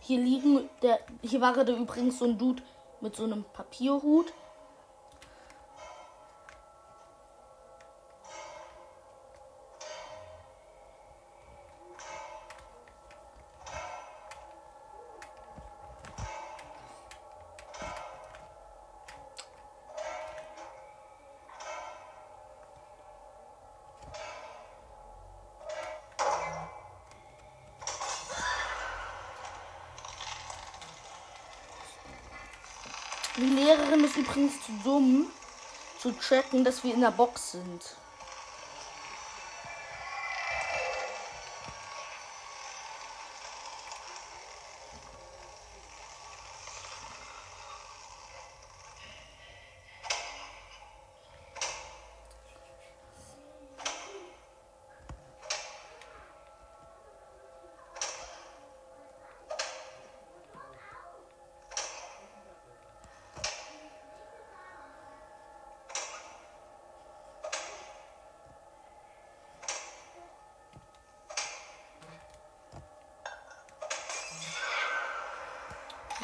Hier 0.00 0.18
liegen, 0.18 0.68
der, 0.82 0.98
hier 1.22 1.40
war 1.40 1.52
gerade 1.52 1.72
übrigens 1.72 2.18
so 2.18 2.24
ein 2.24 2.38
Dude 2.38 2.62
mit 3.00 3.14
so 3.14 3.24
einem 3.24 3.44
Papierhut. 3.52 4.32
Übrigens 34.22 34.62
zu 34.62 34.72
dumm, 34.84 35.26
zu 35.98 36.12
checken, 36.12 36.64
dass 36.64 36.84
wir 36.84 36.94
in 36.94 37.00
der 37.00 37.10
Box 37.10 37.52
sind. 37.52 37.96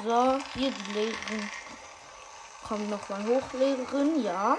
So, 0.05 0.39
hier 0.55 0.71
die 0.71 0.93
Lehrerin. 0.93 1.51
Komm 2.67 2.89
nochmal 2.89 3.25
hoch, 3.27 3.53
Lehrerin. 3.53 4.23
Ja. 4.23 4.57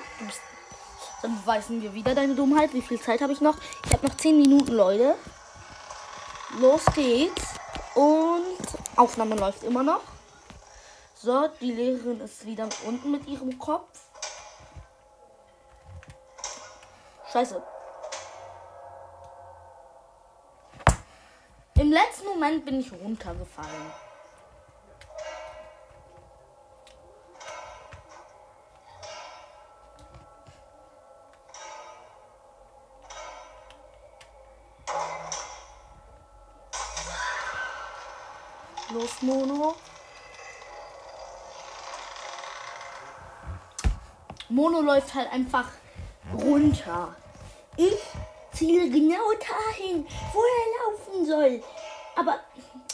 Dann 1.21 1.41
beweisen 1.41 1.81
wir 1.81 1.93
wieder 1.93 2.13
deine 2.13 2.35
Dummheit. 2.35 2.73
Wie 2.73 2.81
viel 2.81 2.99
Zeit 2.99 3.21
habe 3.21 3.31
ich 3.31 3.39
noch? 3.39 3.55
Ich 3.85 3.93
habe 3.93 4.05
noch 4.05 4.17
10 4.17 4.37
Minuten, 4.37 4.73
Leute. 4.73 5.15
Los 6.59 6.83
geht's. 6.93 7.55
Und 7.95 8.57
Aufnahme 8.97 9.35
läuft 9.35 9.63
immer 9.63 9.83
noch. 9.83 10.01
So, 11.15 11.47
die 11.61 11.71
Lehrerin 11.71 12.19
ist 12.21 12.45
wieder 12.45 12.67
unten 12.85 13.11
mit 13.11 13.25
ihrem 13.27 13.57
Kopf. 13.57 13.99
Scheiße. 17.31 17.61
Im 21.75 21.91
letzten 21.91 22.27
Moment 22.27 22.65
bin 22.65 22.79
ich 22.79 22.91
runtergefallen. 22.91 24.08
Mono. 39.21 39.75
Mono 44.47 44.81
läuft 44.81 45.13
halt 45.13 45.31
einfach 45.31 45.65
runter. 46.33 47.15
Ich 47.75 47.99
ziele 48.53 48.89
genau 48.89 49.31
dahin, 49.33 50.07
wo 50.33 50.39
er 50.41 50.91
laufen 50.91 51.25
soll. 51.25 51.63
Aber 52.15 52.39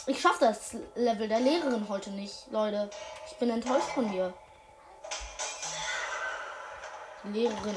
ich 0.06 0.20
schaffe 0.20 0.46
das 0.46 0.76
Level 0.94 1.28
der 1.28 1.40
Lehrerin 1.40 1.88
heute 1.88 2.10
nicht, 2.10 2.46
Leute. 2.50 2.90
Ich 3.26 3.36
bin 3.36 3.50
enttäuscht 3.50 3.88
von 3.94 4.10
dir. 4.10 4.34
Die 7.24 7.28
Lehrerin. 7.28 7.76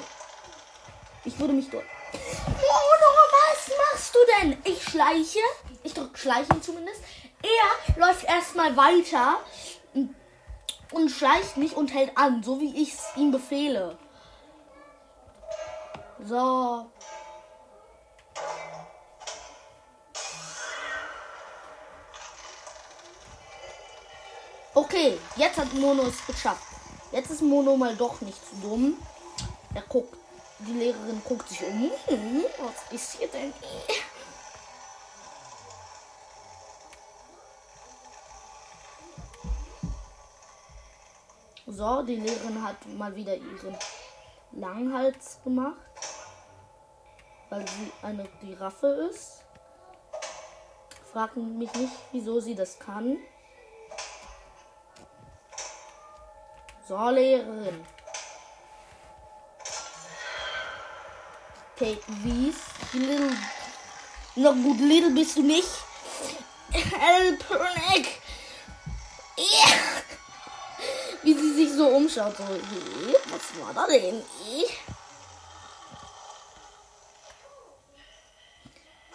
Ich 1.24 1.40
würde 1.40 1.54
mich 1.54 1.70
dort. 1.70 1.86
Machst 4.10 4.16
du 4.16 4.42
denn? 4.42 4.58
Ich 4.64 4.84
schleiche. 4.84 5.40
Ich 5.84 5.94
drücke 5.94 6.18
Schleichen 6.18 6.64
zumindest. 6.64 7.00
Er 7.44 8.00
läuft 8.00 8.24
erstmal 8.24 8.76
weiter 8.76 9.38
und 10.92 11.10
schleicht 11.10 11.58
mich 11.58 11.76
und 11.76 11.94
hält 11.94 12.18
an, 12.18 12.42
so 12.42 12.60
wie 12.60 12.82
ich 12.82 12.94
es 12.94 13.02
ihm 13.16 13.32
befehle. 13.32 14.00
So. 16.26 16.90
Okay, 24.74 25.20
jetzt 25.36 25.58
hat 25.58 25.72
Mono 25.76 26.04
es 26.04 26.26
geschafft. 26.26 26.64
Jetzt 27.12 27.30
ist 27.30 27.42
Mono 27.44 27.78
mal 27.78 27.96
doch 27.96 28.22
nicht 28.22 28.40
zu 28.50 28.56
dumm. 28.56 28.98
Er 29.76 29.84
guckt, 29.84 30.16
die 30.60 30.74
Lehrerin 30.74 31.22
guckt 31.24 31.48
sich 31.48 31.64
um. 31.64 31.90
Hm, 32.08 32.44
was 32.58 32.92
ist 32.92 33.18
hier 33.18 33.28
denn? 33.30 33.54
So, 41.80 42.02
die 42.02 42.18
Lehrerin 42.18 42.62
hat 42.62 42.76
mal 42.98 43.16
wieder 43.16 43.38
ihren 43.38 43.78
Langhals 44.52 45.40
gemacht, 45.46 45.78
weil 47.50 47.66
sie 47.66 47.90
eine 48.02 48.28
Giraffe 48.42 48.88
ist. 49.10 49.46
Fragen 51.14 51.58
mich 51.58 51.74
nicht, 51.76 51.94
wieso 52.12 52.42
sie 52.42 52.54
das 52.54 52.78
kann. 52.80 53.18
So, 56.86 57.10
Lehrerin. 57.12 57.86
Okay, 61.78 61.98
wie 62.24 62.50
ist 62.50 62.94
Little. 62.94 63.32
Na 64.36 64.52
gut, 64.52 64.82
Little 64.82 65.12
bist 65.12 65.38
du 65.38 65.44
nicht. 65.44 65.70
Alpernick. 66.74 68.22
Yeah 69.38 69.80
wie 69.80 69.86
sie 69.86 69.99
sich 71.60 71.74
so 71.74 71.88
umschaut. 71.88 72.38
So, 72.38 72.44
was 72.44 73.60
war 73.62 73.74
da 73.74 73.88
denn? 73.88 74.22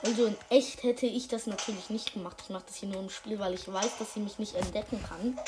Also 0.04 0.26
in 0.26 0.37
echt 0.50 0.83
hätte 0.83 1.07
ich 1.07 1.28
das 1.28 1.46
natürlich 1.46 1.88
nicht 1.88 2.12
gemacht. 2.12 2.37
Ich 2.42 2.50
mache 2.50 2.64
das 2.66 2.76
hier 2.76 2.90
nur 2.90 3.00
im 3.00 3.09
Spiel, 3.11 3.38
weil 3.38 3.54
ich 3.54 3.72
weiß, 3.72 3.98
dass 3.98 4.12
sie 4.12 4.20
mich 4.20 4.38
nicht 4.38 4.54
entdecken 4.54 5.02
kann. 5.09 5.38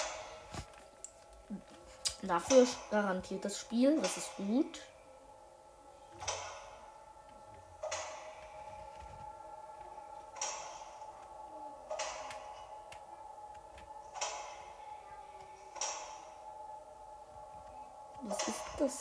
Dafür 2.23 2.67
garantiert 2.91 3.45
das 3.45 3.59
Spiel. 3.59 4.01
Das 4.01 4.17
ist 4.17 4.31
gut. 4.37 4.81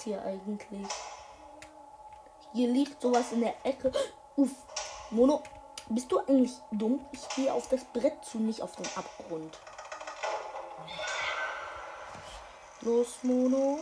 Hier 0.05 0.21
eigentlich? 0.23 0.87
Hier 2.53 2.69
liegt 2.69 3.01
sowas 3.01 3.33
in 3.33 3.41
der 3.41 3.55
Ecke. 3.65 3.91
Uff. 4.37 4.51
Mono, 5.11 5.43
bist 5.89 6.11
du 6.11 6.19
eigentlich 6.19 6.53
dumm? 6.71 7.05
Ich 7.11 7.27
gehe 7.35 7.53
auf 7.53 7.67
das 7.67 7.83
Brett 7.85 8.23
zu, 8.23 8.37
nicht 8.37 8.61
auf 8.61 8.75
den 8.75 8.85
Abgrund. 8.95 9.59
Los, 12.81 13.17
Mono. 13.23 13.79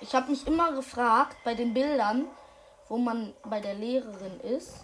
Ich 0.00 0.14
habe 0.14 0.30
mich 0.30 0.46
immer 0.46 0.72
gefragt 0.72 1.36
bei 1.44 1.54
den 1.54 1.72
Bildern, 1.72 2.26
wo 2.88 2.96
man 2.96 3.32
bei 3.44 3.60
der 3.60 3.74
Lehrerin 3.74 4.40
ist, 4.40 4.80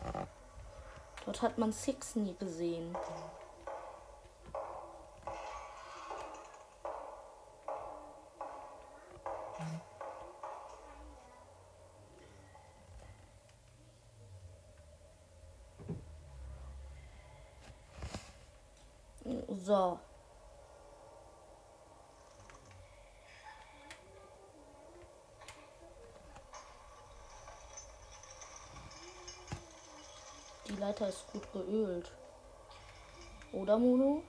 Dort 1.27 1.43
hat 1.43 1.59
man 1.59 1.73
Six 1.73 2.15
nie 2.15 2.37
gesehen. 2.37 2.97
So. 19.65 19.99
Leiter 30.87 31.09
ist 31.09 31.27
gut 31.33 31.53
geölt. 31.53 32.13
Oder 33.51 33.77
Mono? 33.77 34.23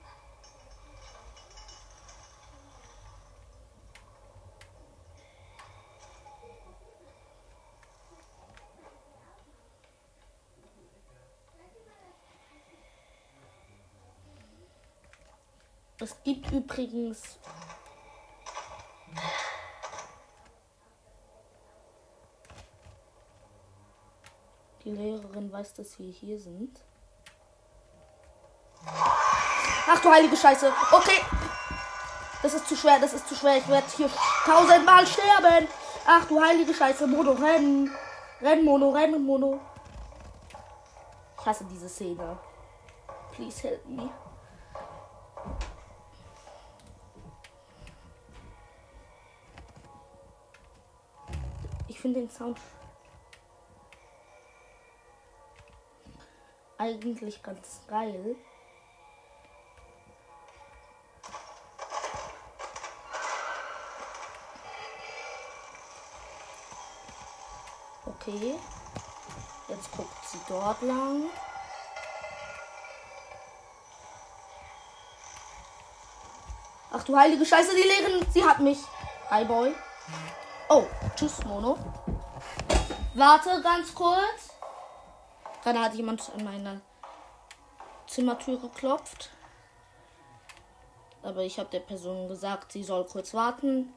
Es 16.00 16.15
gibt 16.24 16.52
übrigens. 16.52 17.38
Die 24.88 24.95
Lehrerin 24.95 25.52
weiß, 25.52 25.73
dass 25.73 26.00
wir 26.00 26.10
hier 26.10 26.39
sind. 26.39 26.80
Ach 28.86 30.00
du 30.02 30.10
heilige 30.10 30.38
Scheiße. 30.38 30.71
Okay. 30.93 31.19
Das 32.41 32.54
ist 32.54 32.69
zu 32.69 32.78
schwer, 32.78 32.97
das 32.97 33.12
ist 33.12 33.28
zu 33.28 33.36
schwer. 33.36 33.58
Ich 33.58 33.67
werde 33.67 33.86
hier 33.97 34.10
tausendmal 34.45 35.06
sterben. 35.06 35.67
Ach 36.06 36.23
du 36.30 36.41
heilige 36.41 36.73
Scheiße. 36.73 37.06
Mono, 37.06 37.34
rennen. 37.34 37.91
Renn, 38.41 38.63
Mono, 38.63 38.91
rennen, 38.91 39.26
Mono. 39.26 39.60
Ich 41.38 41.45
hasse 41.45 41.65
diese 41.65 41.89
Szene. 41.89 42.39
Please 43.34 43.67
help 43.67 43.86
me. 43.88 44.10
Ich 51.89 52.00
finde 52.00 52.21
den 52.21 52.30
Sound 52.30 52.58
eigentlich 56.77 57.41
ganz 57.43 57.81
geil. 57.87 58.35
Okay. 68.05 68.55
Jetzt 69.67 69.91
guckt 69.91 70.25
sie 70.29 70.39
dort 70.47 70.81
lang. 70.81 71.23
Ach 76.91 77.03
du 77.03 77.15
heilige 77.17 77.45
Scheiße, 77.45 77.75
die 77.75 77.81
Lehrerin, 77.81 78.25
sie 78.31 78.43
hat 78.43 78.59
mich. 78.59 78.79
Hi 79.29 79.43
Boy. 79.43 79.75
Oh, 80.69 80.85
tschüss, 81.15 81.43
Mono. 81.43 81.77
Warte 83.13 83.61
ganz 83.61 83.93
kurz. 83.93 84.46
Gerade 85.67 85.82
hat 85.82 85.95
jemand 85.95 86.32
an 86.34 86.45
meiner 86.45 86.80
Zimmertür 88.08 88.58
geklopft. 88.58 89.32
Aber 91.21 91.41
ich 91.41 91.60
habe 91.60 91.69
der 91.69 91.82
Person 91.82 92.30
gesagt, 92.30 92.71
sie 92.71 92.86
soll 92.86 93.03
kurz 93.03 93.34
warten. 93.34 93.93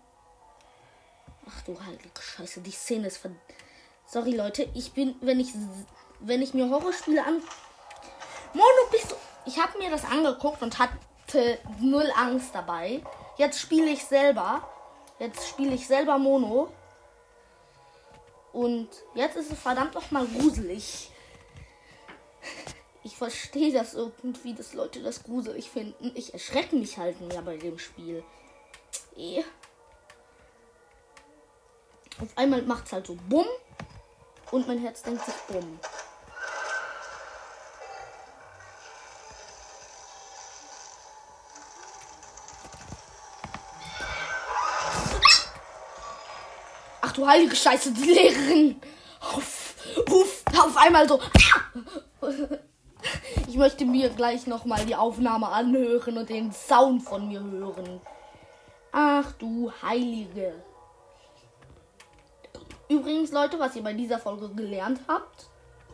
Ach 1.49 1.63
du 1.63 1.81
heilige 1.81 2.21
Scheiße, 2.21 2.61
die 2.61 2.73
Szene 2.73 3.07
ist 3.07 3.19
ver 3.19 3.31
Sorry 4.05 4.35
Leute, 4.35 4.69
ich 4.75 4.95
bin, 4.95 5.15
wenn 5.21 5.39
ich 5.39 5.53
wenn 6.19 6.43
ich 6.43 6.55
mir 6.55 6.69
Horrorspiele 6.69 7.25
an 7.25 7.41
Mono 8.53 8.91
bist 8.91 9.13
du 9.13 9.15
Ich 9.47 9.61
habe 9.61 9.79
mir 9.79 9.91
das 9.91 10.05
angeguckt 10.05 10.63
und 10.63 10.77
hatte 10.81 11.61
null 11.79 12.11
Angst 12.17 12.53
dabei. 12.53 13.01
Jetzt 13.37 13.61
spiele 13.61 13.91
ich 13.91 14.05
selber. 14.05 14.69
Jetzt 15.21 15.47
spiele 15.47 15.77
ich 15.77 15.87
selber 15.87 16.19
Mono. 16.19 16.73
Und 18.53 18.89
jetzt 19.15 19.37
ist 19.37 19.53
es 19.53 19.61
verdammt 19.61 19.95
noch 19.95 20.11
mal 20.11 20.27
gruselig. 20.27 21.13
Ich 23.03 23.17
verstehe 23.17 23.73
das 23.73 23.95
irgendwie, 23.95 24.53
dass 24.53 24.75
Leute 24.75 25.03
das 25.03 25.23
gruselig 25.23 25.71
finden. 25.71 26.13
Ich 26.15 26.35
erschrecke 26.35 26.77
mich 26.77 26.99
halt 26.99 27.21
mehr 27.21 27.41
bei 27.43 27.57
dem 27.57 27.79
Spiel. 27.79 28.23
Eh. 29.17 29.43
Auf 32.21 32.37
einmal 32.37 32.63
macht 32.63 32.87
es 32.87 32.93
halt 32.93 33.07
so 33.07 33.17
Bumm. 33.29 33.47
Und 34.51 34.67
mein 34.67 34.79
Herz 34.79 35.03
denkt 35.03 35.25
sich 35.25 35.35
Bumm. 35.49 35.79
Ach 47.01 47.13
du 47.13 47.27
heilige 47.27 47.57
Scheiße, 47.57 47.93
die 47.93 48.13
Lehrerin. 48.13 48.83
Uff, 49.37 49.75
uff, 50.11 50.43
auf 50.59 50.77
einmal 50.77 51.09
so. 51.09 51.21
Ich 53.49 53.57
möchte 53.57 53.87
mir 53.87 54.11
gleich 54.11 54.47
nochmal 54.47 54.85
die 54.85 54.95
Aufnahme 54.95 55.49
anhören 55.49 56.19
und 56.19 56.29
den 56.29 56.53
Sound 56.53 57.03
von 57.03 57.29
mir 57.29 57.43
hören. 57.43 58.01
Ach 58.93 59.33
du 59.33 59.73
Heilige. 59.83 60.53
Übrigens, 62.89 63.33
Leute, 63.33 63.59
was 63.59 63.75
ihr 63.75 63.83
bei 63.83 63.95
dieser 63.95 64.19
Folge 64.19 64.51
gelernt 64.51 65.01
habt, 65.09 65.49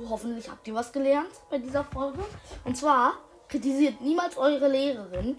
hoffentlich 0.09 0.51
habt 0.51 0.67
ihr 0.67 0.75
was 0.75 0.93
gelernt 0.93 1.31
bei 1.49 1.59
dieser 1.59 1.85
Folge. 1.85 2.25
Und 2.65 2.77
zwar, 2.77 3.15
kritisiert 3.49 4.01
niemals 4.01 4.37
eure 4.37 4.67
Lehrerin, 4.67 5.39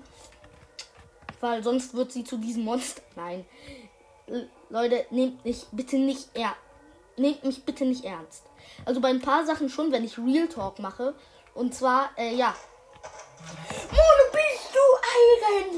weil 1.41 1.61
sonst 1.63 1.93
wird 1.95 2.13
sie 2.13 2.23
zu 2.23 2.37
diesem 2.37 2.63
Monster. 2.63 3.01
Nein. 3.15 3.45
Leute, 4.69 5.05
nehmt 5.09 5.43
mich 5.43 5.65
bitte 5.71 5.97
nicht 5.97 6.29
er 6.33 6.55
nehmt 7.17 7.43
mich 7.43 7.63
bitte 7.63 7.85
nicht 7.85 8.05
ernst. 8.05 8.43
Also 8.85 9.01
bei 9.01 9.09
ein 9.09 9.21
paar 9.21 9.45
Sachen 9.45 9.69
schon, 9.69 9.91
wenn 9.91 10.03
ich 10.03 10.17
Real 10.17 10.47
Talk 10.47 10.79
mache. 10.79 11.15
Und 11.53 11.73
zwar, 11.73 12.09
äh, 12.17 12.35
ja. 12.35 12.55
Mono, 13.89 14.31
bist 14.31 14.73
du 14.73 14.79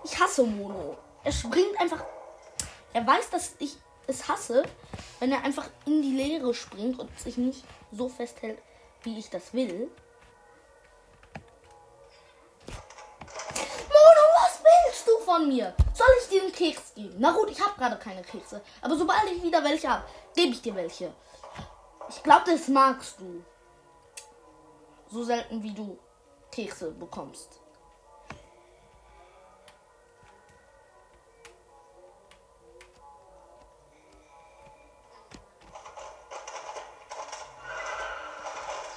Ich 0.03 0.19
hasse 0.19 0.43
Mono. 0.43 0.97
Er 1.23 1.31
springt 1.31 1.79
einfach. 1.79 2.03
Er 2.93 3.05
weiß, 3.05 3.29
dass 3.29 3.55
ich 3.59 3.77
es 4.07 4.27
hasse, 4.27 4.63
wenn 5.19 5.31
er 5.31 5.43
einfach 5.43 5.69
in 5.85 6.01
die 6.01 6.15
Leere 6.15 6.53
springt 6.53 6.99
und 6.99 7.17
sich 7.19 7.37
nicht 7.37 7.63
so 7.91 8.09
festhält, 8.09 8.59
wie 9.03 9.17
ich 9.17 9.29
das 9.29 9.53
will. 9.53 9.89
Von 15.31 15.47
mir. 15.47 15.73
Soll 15.93 16.07
ich 16.21 16.27
dir 16.27 16.41
einen 16.41 16.51
Keks 16.51 16.93
geben? 16.93 17.15
Na 17.17 17.31
gut, 17.31 17.49
ich 17.49 17.61
habe 17.61 17.77
gerade 17.77 17.95
keine 17.97 18.21
Kekse. 18.21 18.61
Aber 18.81 18.97
sobald 18.97 19.23
ich 19.31 19.41
wieder 19.41 19.63
welche 19.63 19.89
habe, 19.89 20.03
gebe 20.35 20.51
ich 20.51 20.61
dir 20.61 20.75
welche. 20.75 21.13
Ich 22.09 22.21
glaube, 22.21 22.51
das 22.51 22.67
magst 22.67 23.17
du. 23.19 23.41
So 25.09 25.23
selten 25.23 25.63
wie 25.63 25.73
du 25.73 25.97
Kekse 26.51 26.91
bekommst. 26.91 27.61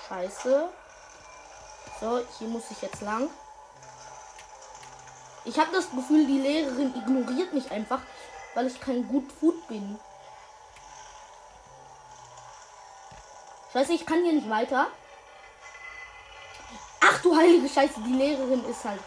Scheiße. 0.08 0.68
So, 2.00 2.20
hier 2.38 2.48
muss 2.48 2.70
ich 2.72 2.82
jetzt 2.82 3.02
lang. 3.02 3.30
Ich 5.44 5.58
habe 5.58 5.72
das 5.72 5.90
Gefühl, 5.90 6.26
die 6.26 6.38
Lehrerin 6.38 6.94
ignoriert 6.96 7.52
mich 7.52 7.70
einfach, 7.70 8.00
weil 8.54 8.66
ich 8.66 8.80
kein 8.80 9.06
Good 9.08 9.30
Food 9.32 9.68
bin. 9.68 9.98
Scheiße, 13.72 13.92
ich 13.92 14.06
kann 14.06 14.22
hier 14.22 14.32
nicht 14.32 14.48
weiter. 14.48 14.86
Ach 17.00 17.20
du 17.20 17.36
heilige 17.36 17.68
Scheiße, 17.68 18.00
die 18.06 18.14
Lehrerin 18.14 18.64
ist 18.64 18.84
halt 18.84 19.00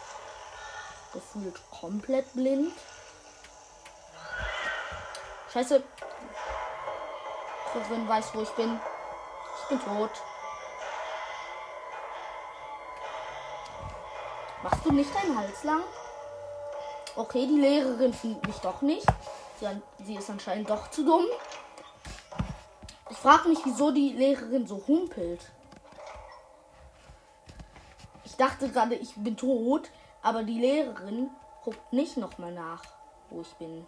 gefühlt 1.13 1.59
komplett 1.71 2.31
blind. 2.33 2.73
Scheiße. 5.51 5.83
Lehrerin 7.73 8.07
weiß, 8.07 8.33
wo 8.33 8.41
ich 8.41 8.49
bin. 8.51 8.79
Ich 9.61 9.69
bin 9.69 9.79
tot. 9.79 10.11
Machst 14.63 14.85
du 14.85 14.91
nicht 14.91 15.13
deinen 15.15 15.37
Hals 15.37 15.63
lang? 15.63 15.83
Okay, 17.17 17.47
die 17.47 17.59
Lehrerin 17.59 18.13
findet 18.13 18.45
mich 18.45 18.57
doch 18.57 18.83
nicht. 18.83 19.07
Sie, 20.05 20.13
ist 20.13 20.29
anscheinend 20.29 20.69
doch 20.69 20.91
zu 20.91 21.03
dumm. 21.03 21.25
Ich 23.09 23.17
frage 23.17 23.49
mich, 23.49 23.57
wieso 23.65 23.89
die 23.89 24.11
Lehrerin 24.11 24.67
so 24.67 24.83
humpelt. 24.87 25.41
Ich 28.23 28.35
dachte 28.35 28.69
gerade, 28.69 28.93
ich 28.93 29.15
bin 29.15 29.35
tot, 29.35 29.89
aber 30.21 30.43
die 30.43 30.59
Lehrerin 30.59 31.31
guckt 31.63 31.91
nicht 31.91 32.17
nochmal 32.17 32.51
nach, 32.51 32.83
wo 33.31 33.41
ich 33.41 33.53
bin. 33.55 33.87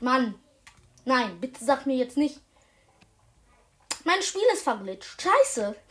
Mann. 0.00 0.34
Nein, 1.04 1.40
bitte 1.40 1.64
sag 1.64 1.86
mir 1.86 1.96
jetzt 1.96 2.16
nicht. 2.16 2.40
Mein 4.04 4.22
Spiel 4.22 4.42
ist 4.52 4.62
verglitscht. 4.62 5.20
Scheiße. 5.20 5.74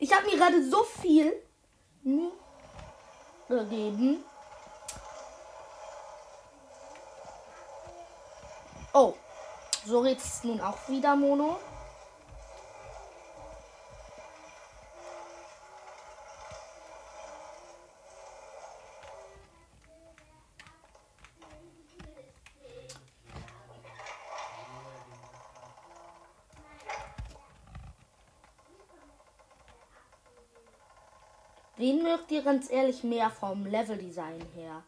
Ich 0.00 0.14
habe 0.14 0.26
mir 0.26 0.36
gerade 0.36 0.62
so 0.70 0.84
viel 0.84 1.32
gegeben. 3.48 4.22
Oh. 8.92 9.14
So 9.84 10.04
jetzt 10.04 10.44
nun 10.44 10.60
auch 10.60 10.88
wieder 10.88 11.16
Mono. 11.16 11.58
Ihr 32.30 32.42
ganz 32.42 32.70
ehrlich 32.70 33.02
mehr 33.04 33.30
vom 33.30 33.64
Leveldesign 33.64 34.42
her? 34.54 34.84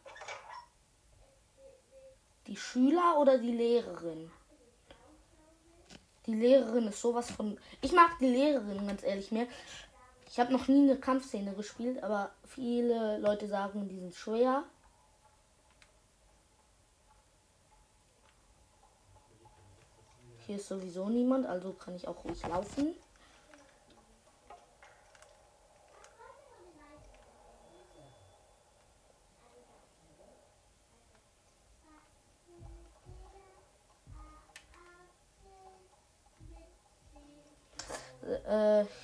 Die 2.46 2.56
Schüler 2.56 3.18
oder 3.18 3.38
die 3.38 3.52
Lehrerin? 3.52 4.30
Die 6.26 6.34
Lehrerin 6.34 6.88
ist 6.88 7.00
sowas 7.00 7.30
von. 7.30 7.58
Ich 7.80 7.92
mag 7.92 8.18
die 8.18 8.28
Lehrerin 8.28 8.86
ganz 8.86 9.02
ehrlich 9.02 9.32
mehr. 9.32 9.46
Ich 10.28 10.38
habe 10.38 10.52
noch 10.52 10.68
nie 10.68 10.82
eine 10.82 11.00
Kampfszene 11.00 11.54
gespielt, 11.54 12.02
aber 12.02 12.30
viele 12.46 13.18
Leute 13.18 13.48
sagen, 13.48 13.88
die 13.88 13.98
sind 13.98 14.14
schwer. 14.14 14.64
Hier 20.46 20.56
ist 20.56 20.68
sowieso 20.68 21.08
niemand, 21.08 21.46
also 21.46 21.72
kann 21.72 21.96
ich 21.96 22.06
auch 22.06 22.24
ruhig 22.24 22.46
laufen. 22.46 22.94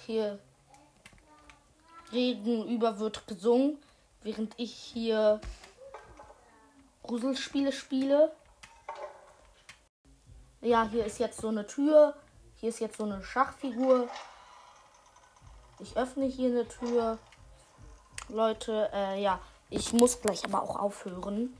Hier 0.07 0.39
gegenüber 2.11 2.99
wird 2.99 3.27
gesungen, 3.27 3.79
während 4.23 4.55
ich 4.59 4.73
hier 4.73 5.41
Gruselspiele 7.03 7.73
spiele. 7.73 8.35
Ja, 10.61 10.89
hier 10.89 11.05
ist 11.05 11.19
jetzt 11.19 11.41
so 11.41 11.49
eine 11.49 11.67
Tür. 11.67 12.17
Hier 12.57 12.71
ist 12.71 12.81
jetzt 12.81 12.97
so 12.97 13.05
eine 13.05 13.23
Schachfigur. 13.23 14.09
Ich 15.79 15.97
öffne 15.97 16.25
hier 16.25 16.49
eine 16.49 16.67
Tür. 16.67 17.19
Leute, 18.29 18.91
äh, 18.93 19.23
ja, 19.23 19.39
ich 19.71 19.93
muss 19.93 20.21
gleich 20.21 20.45
aber 20.45 20.63
auch 20.63 20.77
aufhören. 20.77 21.57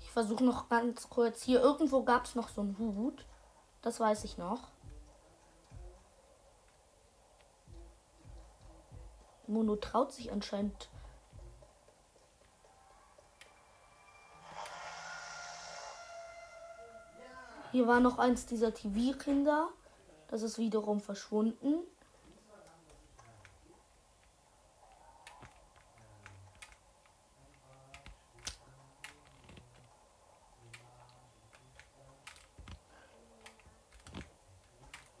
Ich 0.00 0.10
versuche 0.10 0.44
noch 0.44 0.68
ganz 0.68 1.08
kurz. 1.08 1.42
Hier 1.42 1.60
irgendwo 1.60 2.02
gab 2.02 2.24
es 2.24 2.34
noch 2.34 2.48
so 2.48 2.62
einen 2.62 2.76
Hut. 2.78 3.24
Das 3.86 4.00
weiß 4.00 4.24
ich 4.24 4.36
noch. 4.36 4.66
Mono 9.46 9.76
traut 9.76 10.10
sich 10.10 10.32
anscheinend. 10.32 10.90
Hier 17.70 17.86
war 17.86 18.00
noch 18.00 18.18
eins 18.18 18.44
dieser 18.46 18.74
TV-Kinder. 18.74 19.68
Das 20.26 20.42
ist 20.42 20.58
wiederum 20.58 21.00
verschwunden. 21.00 21.84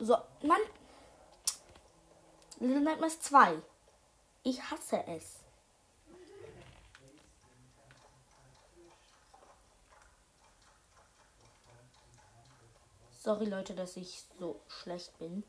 So, 0.06 0.16
Mann. 0.46 0.60
Little 2.60 2.80
Nightmares 2.80 3.20
2. 3.20 3.60
Ich 4.44 4.62
hasse 4.70 5.04
es. 5.08 5.40
Sorry 13.10 13.46
Leute, 13.46 13.74
dass 13.74 13.96
ich 13.96 14.24
so 14.38 14.60
schlecht 14.68 15.18
bin. 15.18 15.42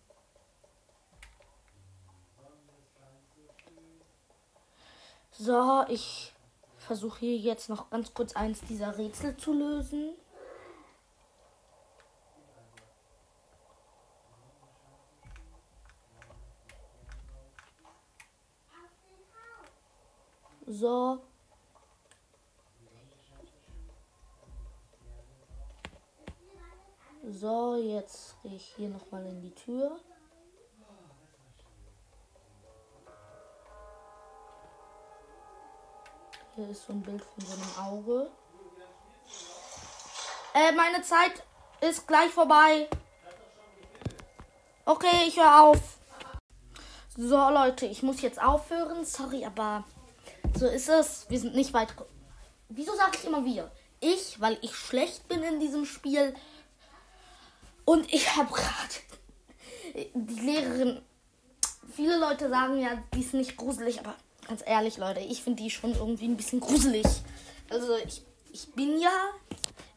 So, 5.31 5.85
ich 5.87 6.33
versuche 6.79 7.19
hier 7.19 7.37
jetzt 7.37 7.69
noch 7.69 7.91
ganz 7.91 8.15
kurz 8.15 8.35
eins 8.35 8.61
dieser 8.61 8.97
Rätsel 8.97 9.37
zu 9.37 9.53
lösen. 9.53 10.15
So. 20.79 21.19
So, 27.23 27.75
jetzt 27.77 28.35
gehe 28.43 28.55
ich 28.55 28.75
hier 28.75 28.89
nochmal 28.89 29.25
in 29.25 29.41
die 29.41 29.55
Tür. 29.55 29.99
Hier 36.55 36.69
ist 36.69 36.85
so 36.85 36.93
ein 36.93 37.01
Bild 37.01 37.23
von 37.23 37.43
so 37.43 37.53
einem 37.53 37.87
Auge. 37.87 38.29
Äh, 40.53 40.73
meine 40.73 41.01
Zeit 41.01 41.43
ist 41.81 42.07
gleich 42.07 42.29
vorbei. 42.29 42.87
Okay, 44.85 45.25
ich 45.27 45.39
höre 45.39 45.63
auf. 45.63 45.97
So, 47.17 47.49
Leute, 47.49 47.87
ich 47.87 48.03
muss 48.03 48.21
jetzt 48.21 48.39
aufhören. 48.39 49.05
Sorry, 49.05 49.43
aber 49.43 49.83
so 50.57 50.67
ist 50.67 50.89
es. 50.89 51.25
Wir 51.29 51.39
sind 51.39 51.55
nicht 51.55 51.73
weit. 51.73 51.89
Wieso 52.69 52.95
sage 52.95 53.17
ich 53.19 53.25
immer 53.25 53.45
wir? 53.45 53.71
Ich, 53.99 54.39
weil 54.39 54.57
ich 54.61 54.75
schlecht 54.75 55.27
bin 55.27 55.43
in 55.43 55.59
diesem 55.59 55.85
Spiel. 55.85 56.35
Und 57.85 58.11
ich 58.13 58.35
habe 58.35 58.53
gerade 58.53 60.11
die 60.13 60.39
Lehrerin. 60.39 61.01
Viele 61.95 62.19
Leute 62.19 62.49
sagen 62.49 62.79
ja, 62.79 63.01
die 63.13 63.21
ist 63.21 63.33
nicht 63.33 63.57
gruselig, 63.57 63.99
aber 63.99 64.15
ganz 64.47 64.61
ehrlich, 64.65 64.97
Leute, 64.97 65.19
ich 65.19 65.41
finde 65.41 65.63
die 65.63 65.69
schon 65.69 65.93
irgendwie 65.93 66.27
ein 66.27 66.37
bisschen 66.37 66.59
gruselig. 66.59 67.05
Also 67.69 67.95
ich, 67.97 68.21
ich 68.51 68.71
bin 68.73 68.99
ja, 68.99 69.31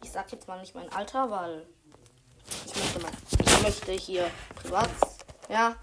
ich 0.02 0.10
sag 0.10 0.30
jetzt 0.32 0.48
mal 0.48 0.60
nicht 0.60 0.74
mein 0.74 0.90
Alter, 0.92 1.30
weil 1.30 1.66
ich 2.66 2.74
möchte 2.76 3.00
mal, 3.00 3.12
ich 3.44 3.62
möchte 3.62 3.92
hier 3.92 4.30
privat, 4.54 4.88
ja, 5.48 5.76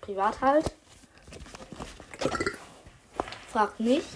privat 0.00 0.40
halt. 0.40 0.72
Fragt 3.52 3.80
nicht. 3.80 4.06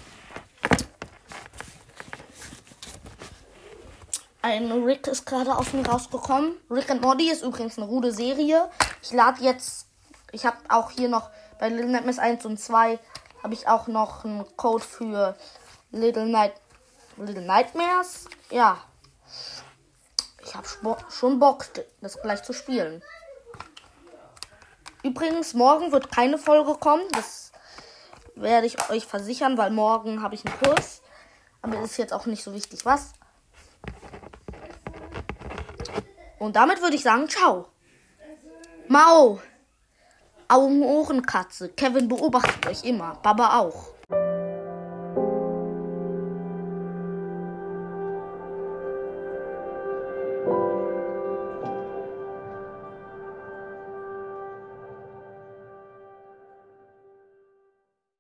Ein 4.41 4.73
Rick 4.85 5.09
ist 5.09 5.27
gerade 5.27 5.55
aus 5.55 5.75
mir 5.75 5.87
rausgekommen. 5.87 6.57
Rick 6.71 6.91
and 6.91 7.03
Morty 7.03 7.31
ist 7.31 7.43
übrigens 7.43 7.77
eine 7.77 7.87
rude 7.87 8.13
Serie. 8.13 8.71
Ich 9.03 9.13
lade 9.13 9.43
jetzt, 9.43 9.89
ich 10.33 10.47
habe 10.47 10.57
auch 10.69 10.91
hier 10.91 11.11
noch 11.11 11.29
bei 11.59 11.69
Little 11.69 11.91
Nightmares 11.91 12.19
1 12.19 12.47
und 12.47 12.59
2 12.59 12.99
habe 13.43 13.53
ich 13.53 13.69
auch 13.69 13.89
noch 13.89 14.25
einen 14.25 14.45
Code 14.57 14.83
für 14.83 15.37
Little 15.91 16.27
Night 16.27 16.55
Little 17.19 17.43
Nightmares. 17.43 18.29
Ja. 18.51 18.79
Ich 20.43 20.55
habe 20.55 20.67
schon 21.11 21.39
Bock, 21.39 21.67
das 22.01 22.23
gleich 22.23 22.43
zu 22.43 22.55
spielen. 22.55 23.03
Übrigens, 25.03 25.53
morgen 25.53 25.93
wird 25.93 26.11
keine 26.11 26.39
Folge 26.39 26.75
kommen. 26.75 27.03
Das 27.13 27.46
werde 28.37 28.67
ich 28.67 28.91
euch 28.91 29.07
versichern, 29.07 29.59
weil 29.59 29.71
morgen 29.71 30.23
habe 30.23 30.35
ich 30.35 30.45
einen 30.47 30.59
Kurs. 30.59 31.03
Aber 31.63 31.81
ist 31.83 31.97
jetzt 31.97 32.13
auch 32.13 32.27
nicht 32.27 32.45
so 32.45 32.55
wichtig, 32.55 32.85
was. 32.85 33.13
Und 36.39 36.55
damit 36.55 36.81
würde 36.81 36.97
ich 36.97 37.03
sagen, 37.03 37.29
ciao. 37.29 37.69
Mau. 38.89 39.41
Katze. 41.27 41.71
Kevin 41.71 42.07
beobachtet 42.09 42.67
euch 42.67 42.85
immer. 42.85 43.17
Baba 43.23 43.59
auch. 43.59 43.96